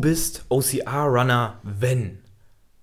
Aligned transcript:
Bist 0.00 0.46
OCR-Runner, 0.48 1.60
wenn. 1.62 2.20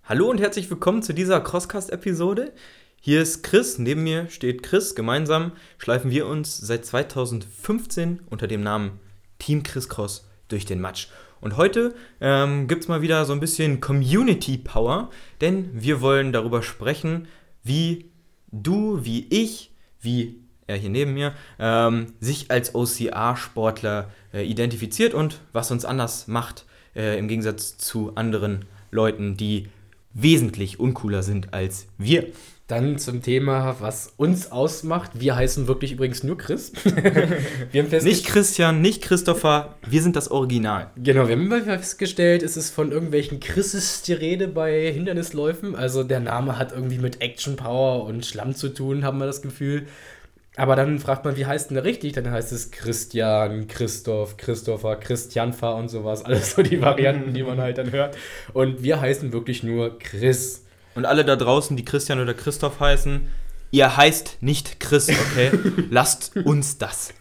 Hallo 0.04 0.30
und 0.30 0.40
herzlich 0.40 0.70
willkommen 0.70 1.02
zu 1.02 1.14
dieser 1.14 1.42
Crosscast-Episode. 1.42 2.54
Hier 3.02 3.24
ist 3.24 3.42
Chris, 3.42 3.80
neben 3.80 4.04
mir 4.04 4.30
steht 4.30 4.62
Chris. 4.62 4.94
Gemeinsam 4.94 5.54
schleifen 5.80 6.12
wir 6.12 6.28
uns 6.28 6.56
seit 6.56 6.86
2015 6.86 8.22
unter 8.30 8.46
dem 8.46 8.62
Namen 8.62 9.00
Team 9.40 9.64
Chris 9.64 9.90
Cross 9.90 10.28
durch 10.48 10.66
den 10.66 10.80
Matsch. 10.80 11.08
Und 11.42 11.58
heute 11.58 11.96
ähm, 12.22 12.68
gibt 12.68 12.84
es 12.84 12.88
mal 12.88 13.02
wieder 13.02 13.26
so 13.26 13.34
ein 13.34 13.40
bisschen 13.40 13.82
Community 13.82 14.60
Power, 14.60 15.10
denn 15.42 15.72
wir 15.74 16.02
wollen 16.02 16.32
darüber 16.32 16.62
sprechen, 16.62 17.28
wie 17.64 18.12
du, 18.52 19.04
wie 19.04 19.26
ich, 19.32 19.72
wie 20.00 20.44
er 20.68 20.76
hier 20.76 20.92
neben 20.92 21.16
mir, 21.16 21.34
ähm, 21.58 22.14
sich 22.20 22.52
als 22.52 22.76
OCR-Sportler 22.76 24.12
äh, 24.34 24.44
identifiziert 24.44 25.16
und 25.16 25.40
was 25.52 25.72
uns 25.72 25.84
anders 25.84 26.28
macht 26.28 26.68
äh, 26.98 27.18
im 27.18 27.28
Gegensatz 27.28 27.78
zu 27.78 28.16
anderen 28.16 28.66
Leuten, 28.92 29.38
die 29.38 29.68
wesentlich 30.14 30.80
uncooler 30.80 31.24
sind 31.24 31.54
als 31.54 31.88
wir. 31.98 32.28
Dann 32.68 32.98
zum 32.98 33.22
Thema, 33.22 33.78
was 33.80 34.12
uns 34.18 34.52
ausmacht. 34.52 35.12
Wir 35.14 35.38
heißen 35.38 35.68
wirklich 35.68 35.94
übrigens 35.94 36.24
nur 36.24 36.38
Chris. 36.38 36.74
nicht 38.04 38.26
Christian, 38.26 38.82
nicht 38.82 39.02
Christopher, 39.02 39.78
wir 39.88 40.02
sind 40.02 40.18
das 40.18 40.30
Original. 40.30 40.92
Genau, 40.98 41.30
wir 41.30 41.38
haben 41.38 41.64
festgestellt, 41.64 42.44
es 42.44 42.58
ist 42.58 42.72
von 42.72 42.92
irgendwelchen 42.92 43.40
Chrises 43.40 44.02
die 44.02 44.12
Rede 44.12 44.50
bei 44.50 44.92
Hindernisläufen. 44.92 45.78
Also 45.78 46.04
der 46.04 46.20
Name 46.20 46.58
hat 46.58 46.74
irgendwie 46.74 46.98
mit 46.98 47.22
Action 47.22 47.56
Power 47.56 48.04
und 48.04 48.26
Schlamm 48.26 48.54
zu 48.54 48.68
tun, 48.68 49.06
haben 49.06 49.20
wir 49.20 49.28
das 49.28 49.42
Gefühl. 49.42 49.88
Aber 50.58 50.76
dann 50.76 50.98
fragt 50.98 51.24
man, 51.24 51.38
wie 51.38 51.46
heißt 51.46 51.70
denn 51.70 51.76
der 51.76 51.84
richtig? 51.84 52.14
Dann 52.14 52.32
heißt 52.32 52.52
es 52.52 52.72
Christian, 52.72 53.68
Christoph, 53.68 54.38
Christopher, 54.38 54.96
Christianfa 54.96 55.74
und 55.74 55.88
sowas. 55.88 56.26
Alles 56.26 56.56
so 56.56 56.64
die 56.64 56.82
Varianten, 56.82 57.36
die 57.36 57.44
man 57.44 57.62
halt 57.62 57.78
dann 57.78 57.92
hört. 57.92 58.18
Und 58.54 58.82
wir 58.82 59.00
heißen 59.00 59.32
wirklich 59.32 59.62
nur 59.62 60.00
Chris. 60.00 60.66
Und 60.96 61.06
alle 61.06 61.24
da 61.24 61.36
draußen, 61.36 61.78
die 61.78 61.86
Christian 61.86 62.20
oder 62.20 62.34
Christoph 62.34 62.80
heißen, 62.80 63.28
ihr 63.70 63.98
heißt 63.98 64.38
nicht 64.42 64.80
Chris, 64.80 65.10
okay? 65.10 65.52
Lasst 65.92 66.36
uns 66.36 66.80
das. 66.80 67.14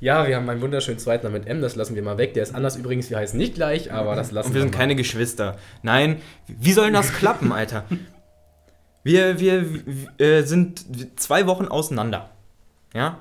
Ja, 0.00 0.26
wir 0.26 0.34
haben 0.34 0.48
einen 0.50 0.60
wunderschönen 0.60 0.98
zweiten 0.98 1.26
Namen 1.26 1.38
mit 1.38 1.46
M, 1.46 1.62
das 1.62 1.76
lassen 1.76 1.94
wir 1.94 2.02
mal 2.02 2.18
weg. 2.18 2.34
Der 2.34 2.42
ist 2.42 2.52
anders 2.52 2.74
übrigens, 2.74 3.10
wir 3.10 3.18
heißen 3.18 3.38
nicht 3.38 3.54
gleich, 3.54 3.92
aber 3.92 4.16
das 4.16 4.32
lassen 4.32 4.46
wir. 4.46 4.48
Und 4.48 4.54
wir 4.54 4.62
sind 4.62 4.72
mal. 4.72 4.78
keine 4.78 4.96
Geschwister. 4.96 5.56
Nein, 5.84 6.20
wie 6.48 6.72
soll 6.72 6.90
das 6.90 7.12
klappen, 7.12 7.52
Alter? 7.52 7.84
Wir, 9.04 9.38
wir, 9.38 9.66
wir 10.18 10.38
äh, 10.38 10.42
sind 10.42 11.20
zwei 11.20 11.46
Wochen 11.46 11.66
auseinander. 11.66 12.28
Ja? 12.94 13.20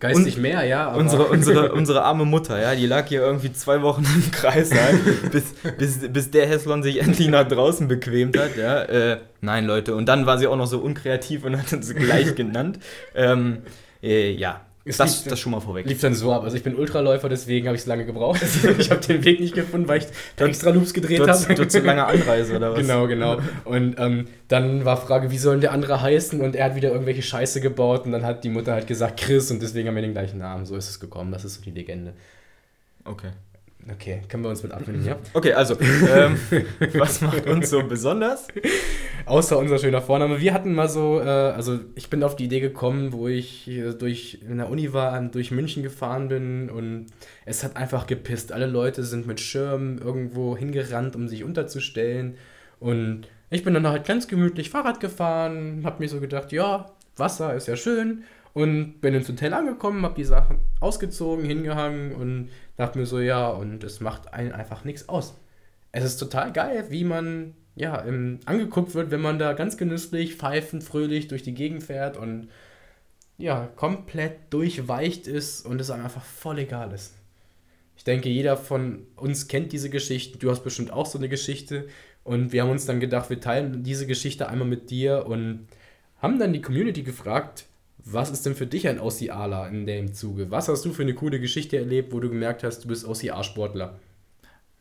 Geistig 0.00 0.36
Und 0.36 0.42
mehr, 0.42 0.64
ja. 0.64 0.94
unsere, 0.94 1.24
unsere, 1.28 1.72
unsere 1.72 2.02
arme 2.02 2.24
Mutter, 2.24 2.60
ja, 2.60 2.74
die 2.74 2.86
lag 2.86 3.06
hier 3.06 3.20
irgendwie 3.20 3.52
zwei 3.52 3.82
Wochen 3.82 4.04
im 4.04 4.30
Kreis, 4.30 4.72
halt, 4.72 5.32
bis, 5.32 5.54
bis, 5.76 6.12
bis 6.12 6.30
der 6.30 6.46
Hässlon 6.46 6.82
sich 6.82 7.00
endlich 7.00 7.28
nach 7.28 7.46
draußen 7.46 7.88
bequemt 7.88 8.38
hat. 8.38 8.56
Ja? 8.56 8.82
Äh, 8.82 9.18
nein, 9.40 9.66
Leute. 9.66 9.94
Und 9.94 10.06
dann 10.06 10.26
war 10.26 10.38
sie 10.38 10.46
auch 10.46 10.56
noch 10.56 10.66
so 10.66 10.78
unkreativ 10.78 11.44
und 11.44 11.58
hat 11.58 11.72
uns 11.72 11.94
gleich 11.94 12.34
genannt. 12.34 12.78
Ähm, 13.14 13.58
äh, 14.02 14.30
ja, 14.30 14.60
es 14.88 14.96
das, 14.96 15.24
lief, 15.24 15.30
das 15.30 15.40
schon 15.40 15.52
mal 15.52 15.60
vorweg. 15.60 15.86
Lief 15.86 16.00
dann 16.00 16.14
so 16.14 16.32
ab. 16.32 16.44
Also 16.44 16.56
ich 16.56 16.62
bin 16.62 16.74
Ultraläufer, 16.74 17.28
deswegen 17.28 17.66
habe 17.66 17.76
ich 17.76 17.82
es 17.82 17.86
lange 17.86 18.04
gebraucht. 18.04 18.40
ich 18.78 18.90
habe 18.90 19.00
den 19.00 19.24
Weg 19.24 19.40
nicht 19.40 19.54
gefunden, 19.54 19.88
weil 19.88 19.98
ich 20.00 20.06
extra 20.36 20.70
Loops 20.70 20.94
gedreht 20.94 21.20
habe. 21.26 21.54
Du 21.54 21.68
zu 21.68 21.80
lange 21.80 22.06
Anreise 22.06 22.56
oder 22.56 22.72
was? 22.72 22.80
Genau, 22.80 23.06
genau. 23.06 23.38
Und 23.64 23.96
ähm, 23.98 24.28
dann 24.48 24.84
war 24.84 24.96
Frage, 24.96 25.30
wie 25.30 25.38
soll 25.38 25.60
der 25.60 25.72
andere 25.72 26.00
heißen? 26.00 26.40
Und 26.40 26.56
er 26.56 26.66
hat 26.66 26.76
wieder 26.76 26.90
irgendwelche 26.90 27.22
Scheiße 27.22 27.60
gebaut 27.60 28.06
und 28.06 28.12
dann 28.12 28.24
hat 28.24 28.44
die 28.44 28.50
Mutter 28.50 28.72
halt 28.72 28.86
gesagt 28.86 29.20
Chris 29.20 29.50
und 29.50 29.62
deswegen 29.62 29.88
haben 29.88 29.94
wir 29.94 30.02
den 30.02 30.12
gleichen 30.12 30.38
Namen. 30.38 30.66
So 30.66 30.76
ist 30.76 30.88
es 30.88 31.00
gekommen. 31.00 31.32
Das 31.32 31.44
ist 31.44 31.54
so 31.54 31.62
die 31.62 31.70
Legende. 31.70 32.14
Okay. 33.04 33.30
Okay, 33.90 34.20
können 34.28 34.42
wir 34.42 34.50
uns 34.50 34.62
mit 34.62 34.72
abfinden, 34.72 35.04
ja? 35.04 35.16
Okay, 35.32 35.52
also, 35.52 35.74
ähm, 35.80 36.36
was 36.94 37.20
macht 37.22 37.46
uns 37.46 37.70
so 37.70 37.82
besonders? 37.82 38.48
Außer 39.24 39.58
unser 39.58 39.78
schöner 39.78 40.02
Vorname. 40.02 40.40
Wir 40.40 40.52
hatten 40.52 40.74
mal 40.74 40.88
so, 40.88 41.20
äh, 41.20 41.24
also 41.24 41.80
ich 41.94 42.10
bin 42.10 42.22
auf 42.22 42.36
die 42.36 42.44
Idee 42.44 42.60
gekommen, 42.60 43.12
wo 43.12 43.28
ich 43.28 43.70
durch 43.98 44.40
in 44.46 44.58
der 44.58 44.68
Uni 44.68 44.92
war, 44.92 45.20
durch 45.22 45.50
München 45.50 45.82
gefahren 45.82 46.28
bin 46.28 46.70
und 46.70 47.06
es 47.46 47.64
hat 47.64 47.76
einfach 47.76 48.06
gepisst. 48.06 48.52
Alle 48.52 48.66
Leute 48.66 49.04
sind 49.04 49.26
mit 49.26 49.40
Schirmen 49.40 49.98
irgendwo 49.98 50.56
hingerannt, 50.56 51.16
um 51.16 51.28
sich 51.28 51.44
unterzustellen. 51.44 52.36
Und 52.80 53.28
ich 53.50 53.64
bin 53.64 53.74
dann 53.74 53.86
halt 53.86 54.06
ganz 54.06 54.28
gemütlich 54.28 54.70
Fahrrad 54.70 55.00
gefahren, 55.00 55.82
hab 55.84 56.00
mir 56.00 56.08
so 56.08 56.20
gedacht, 56.20 56.52
ja, 56.52 56.90
Wasser 57.16 57.54
ist 57.54 57.68
ja 57.68 57.76
schön. 57.76 58.24
Und 58.54 59.00
bin 59.00 59.14
ins 59.14 59.28
Hotel 59.28 59.54
angekommen, 59.54 60.04
hab 60.04 60.16
die 60.16 60.24
Sachen 60.24 60.58
ausgezogen, 60.80 61.44
hingehangen 61.44 62.14
und 62.14 62.50
dachte 62.76 62.98
mir 62.98 63.06
so, 63.06 63.20
ja, 63.20 63.48
und 63.48 63.84
es 63.84 64.00
macht 64.00 64.32
einen 64.32 64.52
einfach 64.52 64.84
nichts 64.84 65.08
aus. 65.08 65.34
Es 65.92 66.04
ist 66.04 66.16
total 66.18 66.52
geil, 66.52 66.86
wie 66.90 67.04
man 67.04 67.54
ja 67.76 67.96
im, 67.96 68.40
angeguckt 68.44 68.94
wird, 68.94 69.10
wenn 69.10 69.20
man 69.20 69.38
da 69.38 69.52
ganz 69.52 69.76
genüsslich, 69.76 70.34
pfeifend, 70.34 70.82
fröhlich 70.82 71.28
durch 71.28 71.42
die 71.42 71.54
Gegend 71.54 71.84
fährt 71.84 72.16
und 72.16 72.48
ja, 73.38 73.68
komplett 73.76 74.52
durchweicht 74.52 75.28
ist 75.28 75.64
und 75.64 75.80
es 75.80 75.90
einem 75.90 76.04
einfach 76.04 76.24
voll 76.24 76.58
egal 76.58 76.92
ist. 76.92 77.14
Ich 77.96 78.04
denke, 78.04 78.28
jeder 78.28 78.56
von 78.56 79.06
uns 79.16 79.48
kennt 79.48 79.72
diese 79.72 79.90
Geschichte. 79.90 80.38
Du 80.38 80.50
hast 80.50 80.62
bestimmt 80.62 80.92
auch 80.92 81.06
so 81.06 81.18
eine 81.18 81.28
Geschichte. 81.28 81.88
Und 82.24 82.52
wir 82.52 82.62
haben 82.62 82.70
uns 82.70 82.86
dann 82.86 83.00
gedacht, 83.00 83.30
wir 83.30 83.40
teilen 83.40 83.82
diese 83.82 84.06
Geschichte 84.06 84.48
einmal 84.48 84.68
mit 84.68 84.90
dir 84.90 85.26
und 85.26 85.66
haben 86.20 86.38
dann 86.38 86.52
die 86.52 86.62
Community 86.62 87.02
gefragt, 87.02 87.66
was 88.04 88.30
ist 88.30 88.46
denn 88.46 88.54
für 88.54 88.66
dich 88.66 88.88
ein 88.88 89.00
OCAler 89.00 89.68
in 89.68 89.86
dem 89.86 90.14
Zuge? 90.14 90.50
Was 90.50 90.68
hast 90.68 90.84
du 90.84 90.92
für 90.92 91.02
eine 91.02 91.14
coole 91.14 91.40
Geschichte 91.40 91.76
erlebt, 91.76 92.12
wo 92.12 92.20
du 92.20 92.28
gemerkt 92.28 92.64
hast, 92.64 92.84
du 92.84 92.88
bist 92.88 93.06
OCA-Sportler? 93.06 93.98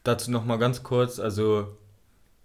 Dazu 0.03 0.31
nochmal 0.31 0.59
ganz 0.59 0.83
kurz, 0.83 1.19
also 1.19 1.77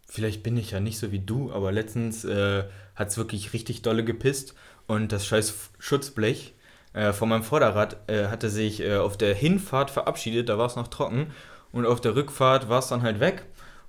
vielleicht 0.09 0.43
bin 0.43 0.57
ich 0.57 0.73
ja 0.73 0.81
nicht 0.81 0.99
so 0.99 1.13
wie 1.13 1.21
du, 1.21 1.53
aber 1.53 1.71
letztens 1.71 2.25
äh, 2.25 2.65
hat 2.95 3.09
es 3.09 3.17
wirklich 3.17 3.53
richtig 3.53 3.83
dolle 3.83 4.05
gepisst 4.05 4.55
und 4.87 5.13
das 5.13 5.27
scheiß 5.27 5.71
Schutzblech 5.79 6.55
äh, 6.93 7.13
von 7.13 7.29
meinem 7.29 7.45
Vorderrad 7.45 8.09
äh, 8.09 8.27
hatte 8.27 8.51
sich 8.51 8.81
äh, 8.81 8.97
auf 8.97 9.17
der 9.17 9.35
Hinfahrt 9.35 9.91
verabschiedet, 9.91 10.49
da 10.49 10.59
war 10.59 10.67
es 10.67 10.77
noch 10.77 10.89
trocken 10.89 11.29
und 11.71 11.87
auf 11.87 12.01
der 12.01 12.17
Rückfahrt 12.17 12.69
war 12.69 12.81
es 12.81 12.89
dann 12.89 13.03
halt 13.03 13.21
weg 13.21 13.45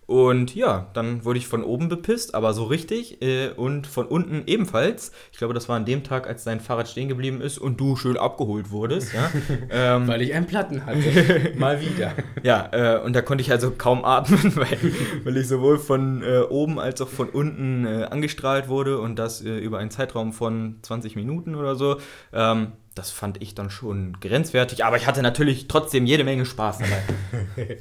und 0.05 0.53
ja, 0.53 0.87
dann 0.93 1.23
wurde 1.23 1.39
ich 1.39 1.47
von 1.47 1.63
oben 1.63 1.87
bepisst, 1.87 2.35
aber 2.35 2.53
so 2.53 2.65
richtig. 2.65 3.21
Äh, 3.21 3.49
und 3.49 3.87
von 3.87 4.05
unten 4.05 4.43
ebenfalls. 4.47 5.11
Ich 5.31 5.37
glaube, 5.37 5.53
das 5.53 5.69
war 5.69 5.77
an 5.77 5.85
dem 5.85 6.03
Tag, 6.03 6.27
als 6.27 6.43
dein 6.43 6.59
Fahrrad 6.59 6.89
stehen 6.89 7.07
geblieben 7.07 7.41
ist 7.41 7.57
und 7.57 7.79
du 7.79 7.95
schön 7.95 8.17
abgeholt 8.17 8.71
wurdest. 8.71 9.13
Ja? 9.13 9.31
ähm, 9.69 10.07
weil 10.07 10.21
ich 10.21 10.33
einen 10.33 10.45
Platten 10.45 10.85
hatte. 10.85 11.53
Mal 11.57 11.79
wieder. 11.81 12.13
Ja, 12.43 12.69
äh, 12.71 12.99
und 12.99 13.13
da 13.13 13.21
konnte 13.21 13.41
ich 13.41 13.51
also 13.51 13.71
kaum 13.71 14.03
atmen, 14.03 14.55
weil, 14.55 14.77
weil 15.23 15.37
ich 15.37 15.47
sowohl 15.47 15.79
von 15.79 16.21
äh, 16.23 16.39
oben 16.41 16.79
als 16.79 17.01
auch 17.01 17.09
von 17.09 17.29
unten 17.29 17.85
äh, 17.85 18.03
angestrahlt 18.03 18.67
wurde 18.67 18.99
und 18.99 19.17
das 19.17 19.41
äh, 19.41 19.57
über 19.57 19.79
einen 19.79 19.91
Zeitraum 19.91 20.33
von 20.33 20.77
20 20.81 21.15
Minuten 21.15 21.55
oder 21.55 21.75
so. 21.75 21.97
Ähm, 22.33 22.73
das 22.95 23.09
fand 23.09 23.41
ich 23.41 23.55
dann 23.55 23.69
schon 23.69 24.17
grenzwertig, 24.19 24.85
aber 24.85 24.97
ich 24.97 25.07
hatte 25.07 25.23
natürlich 25.23 25.67
trotzdem 25.67 26.05
jede 26.05 26.23
Menge 26.23 26.45
Spaß 26.45 26.79
dabei. 26.79 27.77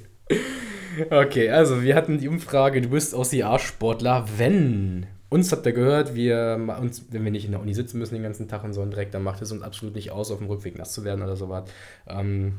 Okay, 1.11 1.51
also 1.51 1.83
wir 1.83 1.95
hatten 1.95 2.19
die 2.19 2.29
Umfrage, 2.29 2.81
du 2.81 2.89
bist 2.89 3.15
OCR-Sportler, 3.15 4.27
wenn. 4.37 5.07
Uns 5.29 5.51
habt 5.51 5.65
ihr 5.65 5.73
gehört, 5.73 6.15
wir, 6.15 6.61
uns, 6.81 7.07
wenn 7.11 7.25
wir 7.25 7.31
nicht 7.31 7.47
in 7.47 7.53
der 7.53 7.61
Uni 7.61 7.73
sitzen 7.73 7.99
müssen 7.99 8.15
den 8.15 8.23
ganzen 8.23 8.49
Tag 8.49 8.65
und 8.65 8.75
so 8.75 8.83
einen 8.83 8.91
Dreck, 8.91 9.11
dann 9.13 9.23
macht 9.23 9.41
es 9.41 9.51
uns 9.51 9.63
absolut 9.63 9.95
nicht 9.95 10.11
aus, 10.11 10.31
auf 10.31 10.39
dem 10.39 10.49
Rückweg 10.49 10.77
nass 10.77 10.93
zu 10.93 11.05
werden 11.05 11.23
oder 11.23 11.37
sowas. 11.37 11.71
Ähm, 12.07 12.55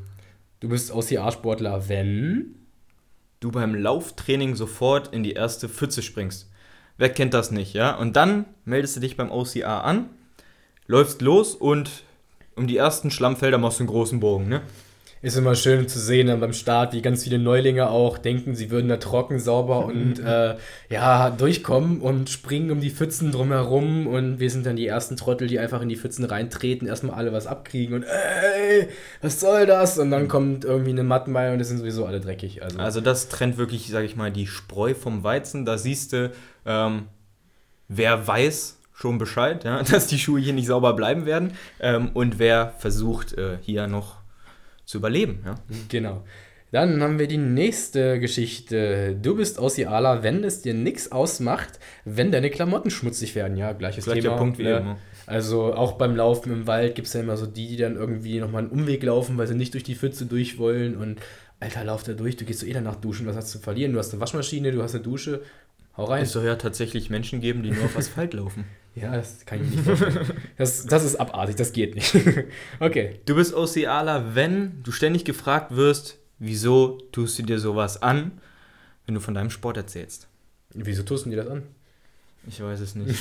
du 0.59 0.69
bist 0.69 0.91
OCR-Sportler, 0.91 1.87
wenn 1.87 2.55
du 3.39 3.51
beim 3.51 3.75
Lauftraining 3.75 4.55
sofort 4.55 5.13
in 5.13 5.21
die 5.21 5.33
erste 5.33 5.69
Pfütze 5.69 6.01
springst. 6.01 6.49
Wer 6.97 7.09
kennt 7.09 7.33
das 7.33 7.51
nicht, 7.51 7.73
ja? 7.73 7.95
Und 7.95 8.15
dann 8.15 8.45
meldest 8.65 8.95
du 8.95 8.99
dich 9.01 9.17
beim 9.17 9.31
OCR 9.31 9.83
an, 9.83 10.09
läufst 10.87 11.21
los 11.21 11.53
und 11.53 12.03
um 12.55 12.67
die 12.67 12.77
ersten 12.77 13.11
Schlammfelder 13.11 13.57
machst 13.57 13.79
du 13.79 13.83
einen 13.83 13.89
großen 13.89 14.19
Bogen, 14.19 14.47
ne? 14.47 14.61
Ist 15.23 15.37
immer 15.37 15.55
schön 15.55 15.87
zu 15.87 15.99
sehen 15.99 16.27
dann 16.27 16.41
beim 16.41 16.51
Start, 16.51 16.91
wie 16.93 17.01
ganz 17.01 17.23
viele 17.23 17.39
Neulinge 17.39 17.89
auch 17.89 18.17
denken, 18.17 18.55
sie 18.55 18.69
würden 18.69 18.89
da 18.89 18.97
trocken, 18.97 19.39
sauber 19.39 19.85
und 19.85 20.19
äh, 20.19 20.55
ja, 20.89 21.29
durchkommen 21.29 22.01
und 22.01 22.29
springen 22.29 22.69
um 22.71 22.81
die 22.81 22.89
Pfützen 22.89 23.31
drumherum 23.31 24.05
und 24.05 24.41
wir 24.41 24.49
sind 24.49 24.65
dann 24.65 24.75
die 24.75 24.85
ersten 24.85 25.15
Trottel, 25.15 25.47
die 25.47 25.59
einfach 25.59 25.81
in 25.81 25.87
die 25.87 25.95
Pfützen 25.95 26.25
reintreten, 26.25 26.89
erstmal 26.89 27.15
alle 27.15 27.31
was 27.31 27.47
abkriegen 27.47 27.95
und 27.95 28.03
ey, 28.03 28.89
was 29.21 29.39
soll 29.39 29.65
das? 29.65 29.97
Und 29.97 30.11
dann 30.11 30.27
kommt 30.27 30.65
irgendwie 30.65 30.91
eine 30.91 31.03
Mattenball 31.03 31.53
und 31.53 31.61
es 31.61 31.69
sind 31.69 31.77
sowieso 31.77 32.05
alle 32.05 32.19
dreckig. 32.19 32.61
Also, 32.61 32.79
also 32.79 32.99
das 32.99 33.29
trennt 33.29 33.57
wirklich, 33.57 33.87
sag 33.87 34.03
ich 34.03 34.17
mal, 34.17 34.29
die 34.29 34.45
Spreu 34.45 34.93
vom 34.93 35.23
Weizen. 35.23 35.65
Da 35.65 35.77
siehst 35.77 36.11
du, 36.11 36.31
ähm, 36.65 37.03
wer 37.87 38.27
weiß, 38.27 38.77
schon 38.93 39.19
Bescheid, 39.19 39.63
ja, 39.63 39.81
dass 39.89 40.07
die 40.07 40.19
Schuhe 40.19 40.41
hier 40.41 40.53
nicht 40.53 40.67
sauber 40.67 40.93
bleiben 40.93 41.25
werden. 41.25 41.53
Ähm, 41.79 42.09
und 42.13 42.39
wer 42.39 42.73
versucht, 42.77 43.37
äh, 43.37 43.57
hier 43.61 43.87
noch 43.87 44.22
zu 44.85 44.97
überleben. 44.97 45.43
Ja? 45.45 45.55
Genau. 45.89 46.23
Dann 46.73 47.03
haben 47.03 47.19
wir 47.19 47.27
die 47.27 47.37
nächste 47.37 48.19
Geschichte. 48.19 49.15
Du 49.21 49.35
bist 49.35 49.59
Aussiala, 49.59 50.23
wenn 50.23 50.43
es 50.43 50.63
dir 50.63 50.73
nichts 50.73 51.11
ausmacht, 51.11 51.79
wenn 52.03 52.31
deine 52.31 52.49
Klamotten 52.49 52.89
schmutzig 52.89 53.35
werden. 53.35 53.57
Ja, 53.57 53.73
gleiches 53.73 54.05
Gleicher 54.05 54.21
Thema. 54.21 54.37
Punkt 54.37 54.57
wie 54.57 54.63
äh, 54.63 54.77
immer. 54.79 54.97
Also 55.27 55.75
auch 55.75 55.93
beim 55.93 56.15
Laufen 56.15 56.51
im 56.51 56.65
Wald 56.65 56.95
gibt 56.95 57.07
es 57.07 57.13
ja 57.13 57.21
immer 57.21 57.37
so 57.37 57.45
die, 57.45 57.67
die 57.67 57.77
dann 57.77 57.95
irgendwie 57.95 58.39
nochmal 58.39 58.63
einen 58.63 58.71
Umweg 58.71 59.03
laufen, 59.03 59.37
weil 59.37 59.45
sie 59.45 59.53
nicht 59.53 59.75
durch 59.75 59.83
die 59.83 59.93
Pfütze 59.93 60.25
durch 60.25 60.57
wollen. 60.57 60.97
Und 60.97 61.19
Alter, 61.59 61.83
lauf 61.83 62.01
da 62.01 62.13
durch, 62.13 62.37
du 62.37 62.45
gehst 62.45 62.61
so 62.61 62.65
eh 62.65 62.73
danach 62.73 62.95
duschen, 62.95 63.27
was 63.27 63.35
hast 63.35 63.53
du 63.53 63.59
zu 63.59 63.63
verlieren? 63.63 63.93
Du 63.93 63.99
hast 63.99 64.11
eine 64.11 64.19
Waschmaschine, 64.19 64.71
du 64.71 64.81
hast 64.81 64.95
eine 64.95 65.03
Dusche, 65.03 65.43
hau 65.95 66.05
rein. 66.05 66.23
Es 66.23 66.31
soll 66.31 66.45
ja 66.45 66.55
tatsächlich 66.55 67.11
Menschen 67.11 67.39
geben, 67.39 67.61
die 67.61 67.69
nur 67.69 67.85
auf 67.85 67.95
Asphalt 67.95 68.33
laufen. 68.33 68.65
Ja, 68.95 69.15
das 69.15 69.45
kann 69.45 69.61
ich 69.61 69.69
mir 69.69 69.75
nicht 69.75 69.85
vorstellen. 69.85 70.27
Das, 70.57 70.85
das 70.85 71.03
ist 71.03 71.15
abartig, 71.15 71.55
das 71.55 71.73
geht 71.73 71.95
nicht. 71.95 72.15
okay. 72.79 73.19
Du 73.25 73.35
bist 73.35 73.53
Ocealer, 73.53 74.35
wenn 74.35 74.83
du 74.83 74.91
ständig 74.91 75.25
gefragt 75.25 75.75
wirst, 75.75 76.19
wieso 76.39 76.99
tust 77.11 77.39
du 77.39 77.43
dir 77.43 77.59
sowas 77.59 78.01
an, 78.01 78.31
wenn 79.05 79.15
du 79.15 79.21
von 79.21 79.33
deinem 79.33 79.49
Sport 79.49 79.77
erzählst. 79.77 80.27
Wieso 80.73 81.03
tust 81.03 81.25
du 81.25 81.31
dir 81.31 81.37
das 81.37 81.47
an? 81.47 81.63
Ich 82.47 82.61
weiß 82.61 82.81
es 82.81 82.95
nicht. 82.95 83.19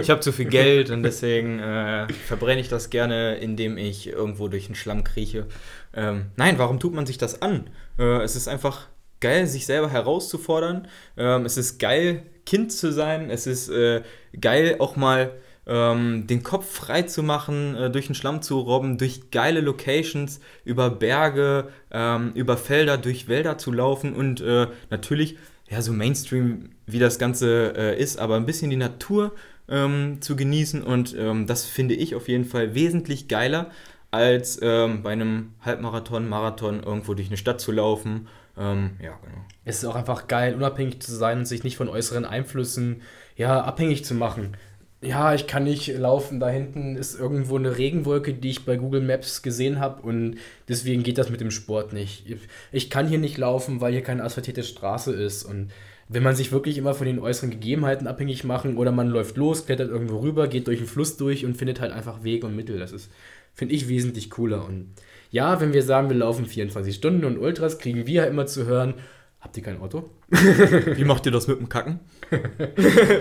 Ich 0.00 0.10
habe 0.10 0.20
zu 0.20 0.32
viel 0.32 0.46
Geld 0.46 0.90
und 0.90 1.04
deswegen 1.04 1.60
äh, 1.60 2.12
verbrenne 2.12 2.60
ich 2.60 2.68
das 2.68 2.90
gerne, 2.90 3.36
indem 3.36 3.78
ich 3.78 4.08
irgendwo 4.08 4.48
durch 4.48 4.66
den 4.66 4.74
Schlamm 4.74 5.04
krieche. 5.04 5.46
Ähm, 5.94 6.26
nein, 6.36 6.58
warum 6.58 6.80
tut 6.80 6.92
man 6.92 7.06
sich 7.06 7.16
das 7.16 7.40
an? 7.40 7.70
Äh, 7.98 8.22
es 8.22 8.34
ist 8.34 8.48
einfach 8.48 8.88
geil, 9.24 9.46
sich 9.46 9.64
selber 9.64 9.88
herauszufordern. 9.88 10.86
Ähm, 11.16 11.46
es 11.46 11.56
ist 11.56 11.78
geil, 11.78 12.24
Kind 12.44 12.70
zu 12.70 12.92
sein. 12.92 13.30
Es 13.30 13.46
ist 13.46 13.70
äh, 13.70 14.02
geil, 14.38 14.76
auch 14.80 14.96
mal 14.96 15.32
ähm, 15.66 16.26
den 16.26 16.42
Kopf 16.42 16.70
frei 16.70 17.02
zu 17.02 17.22
machen, 17.22 17.74
äh, 17.74 17.90
durch 17.90 18.06
den 18.06 18.14
Schlamm 18.14 18.42
zu 18.42 18.60
robben, 18.60 18.98
durch 18.98 19.30
geile 19.30 19.62
Locations, 19.62 20.40
über 20.66 20.90
Berge, 20.90 21.68
ähm, 21.90 22.32
über 22.34 22.58
Felder, 22.58 22.98
durch 22.98 23.26
Wälder 23.26 23.56
zu 23.56 23.72
laufen 23.72 24.14
und 24.14 24.42
äh, 24.42 24.66
natürlich, 24.90 25.38
ja, 25.70 25.80
so 25.80 25.94
Mainstream, 25.94 26.72
wie 26.84 26.98
das 26.98 27.18
Ganze 27.18 27.72
äh, 27.78 27.98
ist, 27.98 28.18
aber 28.18 28.36
ein 28.36 28.44
bisschen 28.44 28.68
die 28.68 28.76
Natur 28.76 29.32
ähm, 29.70 30.18
zu 30.20 30.36
genießen 30.36 30.82
und 30.82 31.16
ähm, 31.18 31.46
das 31.46 31.64
finde 31.64 31.94
ich 31.94 32.14
auf 32.14 32.28
jeden 32.28 32.44
Fall 32.44 32.74
wesentlich 32.74 33.28
geiler, 33.28 33.70
als 34.10 34.60
ähm, 34.60 35.02
bei 35.02 35.12
einem 35.12 35.54
Halbmarathon, 35.62 36.28
Marathon 36.28 36.82
irgendwo 36.82 37.14
durch 37.14 37.28
eine 37.28 37.38
Stadt 37.38 37.60
zu 37.60 37.72
laufen. 37.72 38.28
Ähm, 38.56 38.96
ja, 39.02 39.18
genau. 39.22 39.44
Es 39.64 39.78
ist 39.78 39.84
auch 39.84 39.96
einfach 39.96 40.28
geil, 40.28 40.54
unabhängig 40.54 41.00
zu 41.00 41.12
sein 41.12 41.38
und 41.38 41.44
sich 41.46 41.64
nicht 41.64 41.76
von 41.76 41.88
äußeren 41.88 42.24
Einflüssen 42.24 43.02
ja, 43.36 43.62
abhängig 43.62 44.04
zu 44.04 44.14
machen 44.14 44.56
ja, 45.04 45.34
ich 45.34 45.46
kann 45.46 45.64
nicht 45.64 45.88
laufen, 45.88 46.40
da 46.40 46.48
hinten 46.48 46.96
ist 46.96 47.18
irgendwo 47.18 47.56
eine 47.56 47.76
Regenwolke, 47.76 48.32
die 48.32 48.50
ich 48.50 48.64
bei 48.64 48.76
Google 48.76 49.02
Maps 49.02 49.42
gesehen 49.42 49.78
habe 49.78 50.02
und 50.02 50.36
deswegen 50.68 51.02
geht 51.02 51.18
das 51.18 51.30
mit 51.30 51.40
dem 51.40 51.50
Sport 51.50 51.92
nicht. 51.92 52.24
Ich 52.72 52.90
kann 52.90 53.08
hier 53.08 53.18
nicht 53.18 53.36
laufen, 53.36 53.80
weil 53.80 53.92
hier 53.92 54.02
keine 54.02 54.24
asphaltierte 54.24 54.62
Straße 54.62 55.12
ist 55.12 55.44
und 55.44 55.70
wenn 56.08 56.22
man 56.22 56.36
sich 56.36 56.52
wirklich 56.52 56.78
immer 56.78 56.94
von 56.94 57.06
den 57.06 57.18
äußeren 57.18 57.50
Gegebenheiten 57.50 58.06
abhängig 58.06 58.44
machen 58.44 58.76
oder 58.76 58.92
man 58.92 59.08
läuft 59.08 59.36
los, 59.36 59.66
klettert 59.66 59.90
irgendwo 59.90 60.18
rüber, 60.18 60.48
geht 60.48 60.66
durch 60.66 60.78
den 60.78 60.86
Fluss 60.86 61.16
durch 61.16 61.44
und 61.44 61.56
findet 61.56 61.80
halt 61.80 61.92
einfach 61.92 62.24
Wege 62.24 62.46
und 62.46 62.56
Mittel. 62.56 62.78
Das 62.78 62.92
ist, 62.92 63.10
finde 63.54 63.74
ich, 63.74 63.88
wesentlich 63.88 64.28
cooler. 64.28 64.66
Und 64.66 64.90
ja, 65.34 65.60
wenn 65.60 65.72
wir 65.72 65.82
sagen, 65.82 66.08
wir 66.08 66.16
laufen 66.16 66.46
24 66.46 66.94
Stunden 66.94 67.24
und 67.24 67.38
Ultras, 67.38 67.78
kriegen 67.78 68.06
wir 68.06 68.14
ja 68.14 68.24
immer 68.24 68.46
zu 68.46 68.66
hören, 68.66 68.94
Habt 69.44 69.58
ihr 69.58 69.62
kein 69.62 69.78
Auto? 69.78 70.08
Wie 70.30 71.04
macht 71.04 71.26
ihr 71.26 71.32
das 71.32 71.48
mit 71.48 71.58
dem 71.58 71.68
Kacken? 71.68 72.00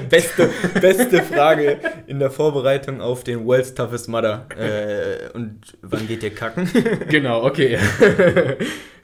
beste, 0.09 0.49
beste 0.79 1.21
Frage 1.21 1.79
in 2.07 2.17
der 2.19 2.31
Vorbereitung 2.31 3.01
auf 3.01 3.25
den 3.25 3.45
World's 3.45 3.73
Toughest 3.73 4.07
Mother. 4.07 4.47
Äh, 4.57 5.35
und 5.37 5.59
wann 5.81 6.07
geht 6.07 6.23
ihr 6.23 6.33
kacken? 6.33 6.69
genau, 7.09 7.43
okay. 7.43 7.77